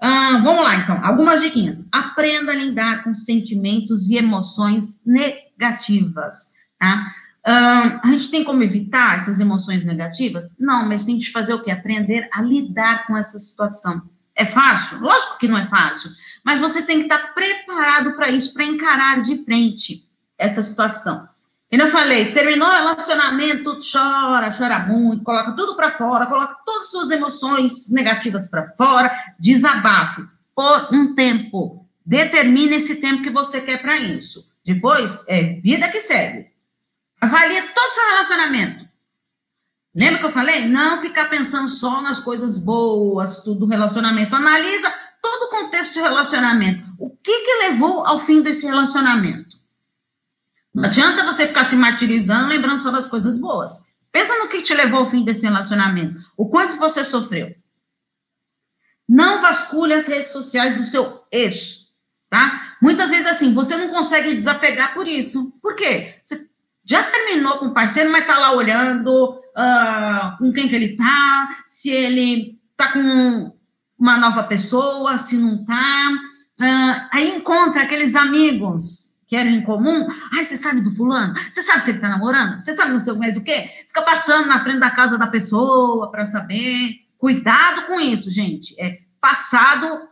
Ah, 0.00 0.38
vamos 0.42 0.64
lá, 0.64 0.76
então. 0.76 1.00
Algumas 1.04 1.40
diquinhas. 1.40 1.88
Aprenda 1.92 2.52
a 2.52 2.54
lidar 2.54 3.04
com 3.04 3.14
sentimentos 3.14 4.08
e 4.08 4.16
emoções 4.16 5.00
negativas, 5.06 6.52
tá? 6.78 7.06
Ah, 7.46 8.00
a 8.04 8.08
gente 8.08 8.30
tem 8.30 8.44
como 8.44 8.62
evitar 8.62 9.16
essas 9.16 9.40
emoções 9.40 9.84
negativas? 9.84 10.56
Não, 10.58 10.86
mas 10.86 11.04
tem 11.04 11.18
que 11.18 11.30
fazer 11.30 11.54
o 11.54 11.62
quê? 11.62 11.70
Aprender 11.70 12.28
a 12.32 12.42
lidar 12.42 13.06
com 13.06 13.16
essa 13.16 13.38
situação. 13.38 14.02
É 14.34 14.44
fácil? 14.44 15.00
Lógico 15.00 15.38
que 15.38 15.48
não 15.48 15.58
é 15.58 15.64
fácil, 15.64 16.10
mas 16.44 16.60
você 16.60 16.82
tem 16.82 16.98
que 16.98 17.04
estar 17.04 17.34
preparado 17.34 18.14
para 18.14 18.28
isso, 18.30 18.52
para 18.52 18.64
encarar 18.64 19.20
de 19.20 19.44
frente 19.44 20.08
essa 20.36 20.62
situação. 20.62 21.28
E 21.70 21.76
eu 21.76 21.88
falei, 21.88 22.32
terminou 22.32 22.66
o 22.66 22.72
relacionamento, 22.72 23.78
chora, 23.92 24.50
chora 24.50 24.78
muito, 24.78 25.22
coloca 25.22 25.52
tudo 25.52 25.76
para 25.76 25.90
fora, 25.90 26.24
coloca 26.26 26.56
todas 26.64 26.84
as 26.84 26.90
suas 26.90 27.10
emoções 27.10 27.90
negativas 27.90 28.48
para 28.48 28.74
fora, 28.74 29.10
desabafe 29.38 30.22
por 30.54 30.88
um 30.92 31.14
tempo. 31.14 31.86
Determine 32.04 32.76
esse 32.76 32.96
tempo 32.96 33.22
que 33.22 33.28
você 33.28 33.60
quer 33.60 33.82
para 33.82 33.98
isso. 33.98 34.50
Depois, 34.64 35.24
é 35.28 35.60
vida 35.60 35.90
que 35.90 36.00
segue. 36.00 36.46
Avalie 37.20 37.60
todo 37.60 37.90
o 37.90 37.94
seu 37.94 38.08
relacionamento. 38.08 38.88
Lembra 39.94 40.20
que 40.20 40.26
eu 40.26 40.30
falei? 40.30 40.66
Não 40.66 41.02
ficar 41.02 41.28
pensando 41.28 41.68
só 41.68 42.00
nas 42.00 42.18
coisas 42.18 42.58
boas, 42.58 43.42
tudo 43.42 43.66
relacionamento. 43.66 44.34
Analisa 44.34 44.90
todo 45.20 45.48
o 45.48 45.50
contexto 45.50 45.94
de 45.94 46.00
relacionamento. 46.00 46.82
O 46.98 47.10
que 47.10 47.40
que 47.40 47.68
levou 47.68 48.06
ao 48.06 48.18
fim 48.18 48.40
desse 48.40 48.64
relacionamento? 48.64 49.57
Não 50.78 50.84
adianta 50.84 51.24
você 51.24 51.44
ficar 51.44 51.64
se 51.64 51.74
martirizando, 51.74 52.46
lembrando 52.46 52.80
só 52.80 52.92
das 52.92 53.08
coisas 53.08 53.36
boas. 53.36 53.72
Pensa 54.12 54.38
no 54.38 54.46
que 54.46 54.62
te 54.62 54.72
levou 54.72 55.00
ao 55.00 55.06
fim 55.06 55.24
desse 55.24 55.42
relacionamento. 55.42 56.20
O 56.36 56.48
quanto 56.48 56.76
você 56.76 57.04
sofreu. 57.04 57.52
Não 59.08 59.42
vasculhe 59.42 59.92
as 59.92 60.06
redes 60.06 60.30
sociais 60.30 60.76
do 60.76 60.84
seu 60.84 61.24
ex, 61.32 61.88
tá? 62.30 62.76
Muitas 62.80 63.10
vezes, 63.10 63.26
assim, 63.26 63.52
você 63.52 63.76
não 63.76 63.88
consegue 63.88 64.36
desapegar 64.36 64.94
por 64.94 65.08
isso. 65.08 65.52
Por 65.60 65.74
quê? 65.74 66.20
Você 66.22 66.46
já 66.84 67.02
terminou 67.02 67.58
com 67.58 67.66
o 67.66 67.74
parceiro, 67.74 68.12
mas 68.12 68.24
tá 68.24 68.38
lá 68.38 68.52
olhando 68.52 69.34
uh, 69.34 70.38
com 70.38 70.52
quem 70.52 70.68
que 70.68 70.76
ele 70.76 70.96
tá, 70.96 71.56
se 71.66 71.90
ele 71.90 72.60
tá 72.76 72.92
com 72.92 73.52
uma 73.98 74.16
nova 74.16 74.44
pessoa, 74.44 75.18
se 75.18 75.36
não 75.36 75.64
tá. 75.64 76.12
Uh, 76.60 77.08
aí 77.10 77.36
encontra 77.36 77.82
aqueles 77.82 78.14
amigos 78.14 79.07
que 79.28 79.36
eram 79.36 79.50
em 79.50 79.62
comum. 79.62 80.08
Ai, 80.32 80.44
você 80.44 80.56
sabe 80.56 80.80
do 80.80 80.90
fulano? 80.90 81.34
Você 81.50 81.62
sabe 81.62 81.82
se 81.82 81.90
ele 81.90 82.00
tá 82.00 82.08
namorando? 82.08 82.60
Você 82.60 82.74
sabe 82.74 82.92
não 82.92 82.98
sei 82.98 83.12
mais 83.12 83.36
o 83.36 83.42
quê? 83.42 83.68
Fica 83.86 84.00
passando 84.02 84.48
na 84.48 84.58
frente 84.58 84.80
da 84.80 84.90
casa 84.90 85.18
da 85.18 85.26
pessoa 85.26 86.10
para 86.10 86.24
saber. 86.24 87.06
Cuidado 87.18 87.82
com 87.82 88.00
isso, 88.00 88.30
gente. 88.30 88.74
É 88.80 88.98
passado 89.20 90.08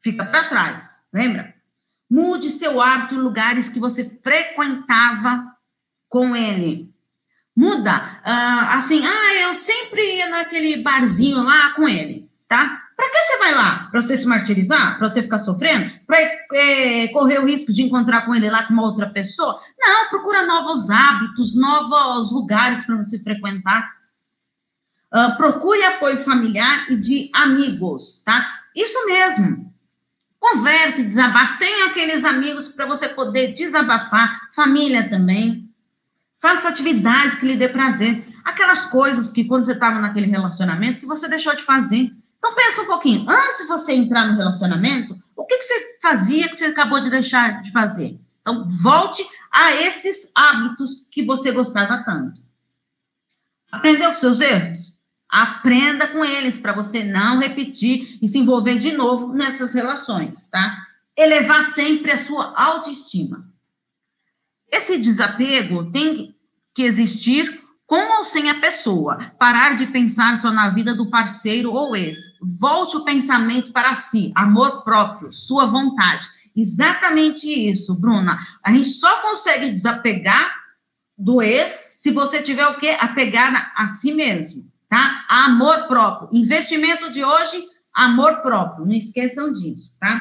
fica 0.00 0.24
para 0.24 0.48
trás, 0.48 1.06
lembra? 1.12 1.54
Mude 2.10 2.50
seu 2.50 2.80
hábito 2.80 3.14
em 3.14 3.18
lugares 3.18 3.68
que 3.68 3.78
você 3.78 4.18
frequentava 4.22 5.54
com 6.08 6.34
ele. 6.34 6.90
Muda. 7.54 8.20
Uh, 8.24 8.78
assim, 8.78 9.04
ah, 9.04 9.34
eu 9.42 9.54
sempre 9.54 10.16
ia 10.16 10.28
naquele 10.30 10.82
barzinho 10.82 11.42
lá 11.42 11.72
com 11.72 11.86
ele, 11.86 12.30
tá? 12.46 12.87
Para 12.98 13.10
que 13.10 13.16
você 13.16 13.38
vai 13.38 13.54
lá? 13.54 13.86
Para 13.92 14.02
você 14.02 14.16
se 14.16 14.26
martirizar? 14.26 14.98
Para 14.98 15.08
você 15.08 15.22
ficar 15.22 15.38
sofrendo? 15.38 15.88
Para 16.04 16.18
é, 16.52 17.06
correr 17.12 17.38
o 17.38 17.46
risco 17.46 17.72
de 17.72 17.82
encontrar 17.82 18.22
com 18.22 18.34
ele 18.34 18.50
lá 18.50 18.64
com 18.64 18.72
uma 18.72 18.82
outra 18.82 19.08
pessoa? 19.08 19.56
Não, 19.78 20.08
procura 20.08 20.44
novos 20.44 20.90
hábitos, 20.90 21.54
novos 21.54 22.32
lugares 22.32 22.84
para 22.84 22.96
você 22.96 23.20
frequentar. 23.20 23.88
Uh, 25.14 25.36
procure 25.36 25.80
apoio 25.84 26.16
familiar 26.18 26.90
e 26.90 26.96
de 26.96 27.30
amigos, 27.32 28.20
tá? 28.24 28.44
Isso 28.74 29.06
mesmo. 29.06 29.72
Converse, 30.40 31.04
desabafe. 31.04 31.60
Tem 31.60 31.82
aqueles 31.82 32.24
amigos 32.24 32.68
para 32.68 32.84
você 32.84 33.08
poder 33.08 33.54
desabafar. 33.54 34.40
Família 34.52 35.08
também. 35.08 35.72
Faça 36.36 36.68
atividades 36.68 37.36
que 37.36 37.46
lhe 37.46 37.54
dê 37.54 37.68
prazer. 37.68 38.26
Aquelas 38.44 38.86
coisas 38.86 39.30
que 39.30 39.44
quando 39.44 39.66
você 39.66 39.72
estava 39.72 40.00
naquele 40.00 40.26
relacionamento 40.26 40.98
que 40.98 41.06
você 41.06 41.28
deixou 41.28 41.54
de 41.54 41.62
fazer. 41.62 42.10
Então 42.38 42.54
pensa 42.54 42.82
um 42.82 42.86
pouquinho. 42.86 43.28
Antes 43.28 43.58
de 43.58 43.64
você 43.64 43.92
entrar 43.92 44.26
no 44.26 44.36
relacionamento, 44.36 45.18
o 45.36 45.44
que, 45.44 45.56
que 45.56 45.64
você 45.64 45.98
fazia 46.00 46.48
que 46.48 46.56
você 46.56 46.66
acabou 46.66 47.00
de 47.00 47.10
deixar 47.10 47.62
de 47.62 47.70
fazer? 47.72 48.18
Então 48.40 48.66
volte 48.66 49.26
a 49.52 49.74
esses 49.74 50.32
hábitos 50.34 51.06
que 51.10 51.24
você 51.24 51.52
gostava 51.52 52.02
tanto. 52.04 52.40
Aprendeu 53.70 54.08
com 54.08 54.14
seus 54.14 54.40
erros? 54.40 54.98
Aprenda 55.28 56.08
com 56.08 56.24
eles 56.24 56.58
para 56.58 56.72
você 56.72 57.04
não 57.04 57.38
repetir 57.38 58.18
e 58.22 58.26
se 58.26 58.38
envolver 58.38 58.78
de 58.78 58.92
novo 58.92 59.34
nessas 59.34 59.74
relações, 59.74 60.48
tá? 60.48 60.74
Elevar 61.14 61.62
sempre 61.64 62.12
a 62.12 62.24
sua 62.24 62.54
autoestima. 62.56 63.46
Esse 64.70 64.98
desapego 64.98 65.90
tem 65.90 66.34
que 66.74 66.82
existir 66.82 67.62
com 67.88 68.18
ou 68.18 68.24
sem 68.24 68.50
a 68.50 68.60
pessoa. 68.60 69.32
Parar 69.38 69.74
de 69.74 69.86
pensar 69.86 70.36
só 70.36 70.52
na 70.52 70.68
vida 70.68 70.94
do 70.94 71.10
parceiro 71.10 71.72
ou 71.72 71.96
ex. 71.96 72.18
Volte 72.40 72.96
o 72.98 73.04
pensamento 73.04 73.72
para 73.72 73.96
si, 73.96 74.30
amor 74.36 74.84
próprio, 74.84 75.32
sua 75.32 75.66
vontade. 75.66 76.28
Exatamente 76.54 77.48
isso, 77.48 77.98
Bruna. 77.98 78.38
A 78.62 78.70
gente 78.70 78.90
só 78.90 79.22
consegue 79.22 79.72
desapegar 79.72 80.54
do 81.16 81.42
ex 81.42 81.94
se 81.96 82.12
você 82.12 82.42
tiver 82.42 82.66
o 82.68 82.76
quê? 82.76 82.96
Apegada 83.00 83.58
a 83.74 83.88
si 83.88 84.12
mesmo, 84.12 84.70
tá? 84.88 85.24
Amor 85.28 85.88
próprio. 85.88 86.28
Investimento 86.32 87.10
de 87.10 87.24
hoje, 87.24 87.64
amor 87.92 88.42
próprio. 88.42 88.86
Não 88.86 88.94
esqueçam 88.94 89.50
disso, 89.50 89.96
tá? 89.98 90.20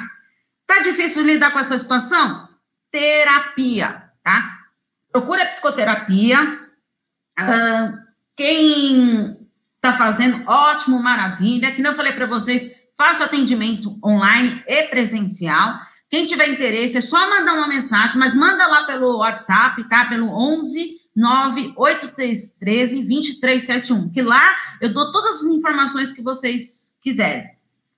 Tá 0.65 0.79
difícil 0.79 1.23
lidar 1.23 1.51
com 1.51 1.59
essa 1.59 1.77
situação? 1.77 2.47
Terapia 2.89 4.07
tá? 4.27 4.59
Procure 5.09 5.41
a 5.41 5.45
psicoterapia. 5.45 6.66
Uh, 7.39 7.97
quem 8.35 9.37
está 9.75 9.93
fazendo, 9.93 10.43
ótimo, 10.47 11.01
maravilha. 11.01 11.71
Que 11.71 11.81
não 11.81 11.93
falei 11.93 12.13
para 12.13 12.25
vocês, 12.25 12.71
faça 12.97 13.25
atendimento 13.25 13.97
online 14.03 14.63
e 14.67 14.83
presencial. 14.83 15.79
Quem 16.09 16.25
tiver 16.25 16.47
interesse, 16.49 16.97
é 16.97 17.01
só 17.01 17.29
mandar 17.29 17.53
uma 17.53 17.67
mensagem, 17.67 18.17
mas 18.17 18.33
manda 18.33 18.65
lá 18.67 18.85
pelo 18.85 19.17
WhatsApp, 19.17 19.87
tá? 19.89 20.05
Pelo 20.05 20.29
11 20.29 20.95
98313 21.15 23.01
2371, 23.01 24.09
que 24.11 24.21
lá 24.21 24.55
eu 24.79 24.93
dou 24.93 25.11
todas 25.11 25.43
as 25.43 25.45
informações 25.45 26.11
que 26.11 26.21
vocês 26.21 26.95
quiserem. 27.01 27.49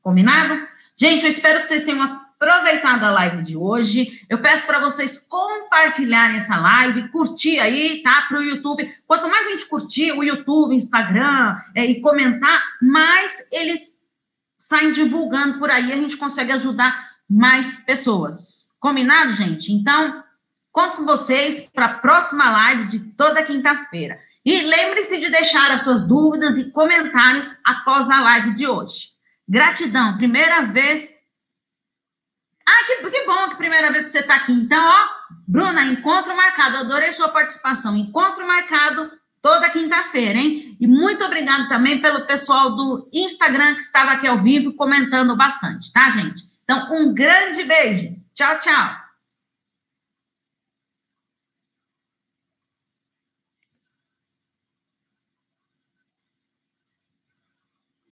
Combinado? 0.02 0.66
Gente, 0.96 1.26
eu 1.26 1.30
espero 1.30 1.60
que 1.60 1.66
vocês 1.66 1.84
tenham 1.84 2.22
aproveitado 2.40 3.04
a 3.04 3.12
live 3.12 3.44
de 3.44 3.58
hoje. 3.58 4.26
Eu 4.30 4.38
peço 4.38 4.66
para 4.66 4.80
vocês 4.80 5.18
compartilharem 5.18 6.38
essa 6.38 6.58
live, 6.58 7.10
curtir 7.10 7.60
aí, 7.60 8.02
tá? 8.02 8.26
Para 8.30 8.40
o 8.40 8.44
YouTube. 8.44 8.90
Quanto 9.06 9.28
mais 9.28 9.48
a 9.48 9.50
gente 9.50 9.68
curtir 9.68 10.14
o 10.14 10.24
YouTube, 10.24 10.74
Instagram 10.74 11.58
é, 11.76 11.86
e 11.86 12.00
comentar, 12.00 12.64
mais 12.82 13.46
eles 13.52 14.00
saem 14.58 14.94
divulgando 14.94 15.60
por 15.60 15.70
aí. 15.70 15.92
A 15.92 15.98
gente 15.98 16.16
consegue 16.16 16.54
ajudar 16.54 17.10
mais 17.30 17.78
pessoas. 17.78 18.70
Combinado, 18.80 19.34
gente? 19.34 19.74
Então, 19.74 20.24
conto 20.72 20.98
com 20.98 21.06
vocês 21.06 21.70
para 21.74 21.86
a 21.86 21.94
próxima 21.96 22.50
live 22.50 22.90
de 22.90 23.00
toda 23.00 23.44
quinta-feira. 23.44 24.18
E 24.46 24.62
lembre-se 24.62 25.20
de 25.20 25.30
deixar 25.30 25.70
as 25.72 25.82
suas 25.82 26.08
dúvidas 26.08 26.58
e 26.58 26.72
comentários 26.72 27.54
após 27.66 28.10
a 28.10 28.22
live 28.22 28.54
de 28.54 28.66
hoje. 28.66 29.10
Gratidão, 29.48 30.16
primeira 30.16 30.62
vez 30.68 31.19
ah, 32.70 32.86
que, 32.86 33.10
que 33.10 33.26
bom 33.26 33.50
que 33.50 33.56
primeira 33.58 33.92
vez 33.92 34.06
que 34.06 34.12
você 34.12 34.20
está 34.20 34.36
aqui. 34.36 34.52
Então, 34.52 34.84
ó, 34.84 35.08
Bruna, 35.48 35.84
encontro 35.86 36.36
marcado. 36.36 36.78
Adorei 36.78 37.12
sua 37.14 37.30
participação. 37.30 37.96
Encontro 37.98 38.46
marcado 38.46 39.12
toda 39.42 39.70
quinta-feira, 39.70 40.38
hein? 40.38 40.78
E 40.80 40.88
muito 40.88 41.24
obrigado 41.24 41.68
também 41.68 42.02
pelo 42.02 42.26
pessoal 42.26 42.76
do 42.76 43.10
Instagram 43.14 43.76
que 43.76 43.82
estava 43.82 44.12
aqui 44.12 44.28
ao 44.28 44.38
vivo 44.38 44.74
comentando 44.74 45.36
bastante, 45.36 45.92
tá, 45.92 46.10
gente? 46.12 46.44
Então, 46.64 46.88
um 46.92 47.14
grande 47.14 47.64
beijo. 47.64 48.16
Tchau, 48.36 48.60
tchau. 48.60 49.09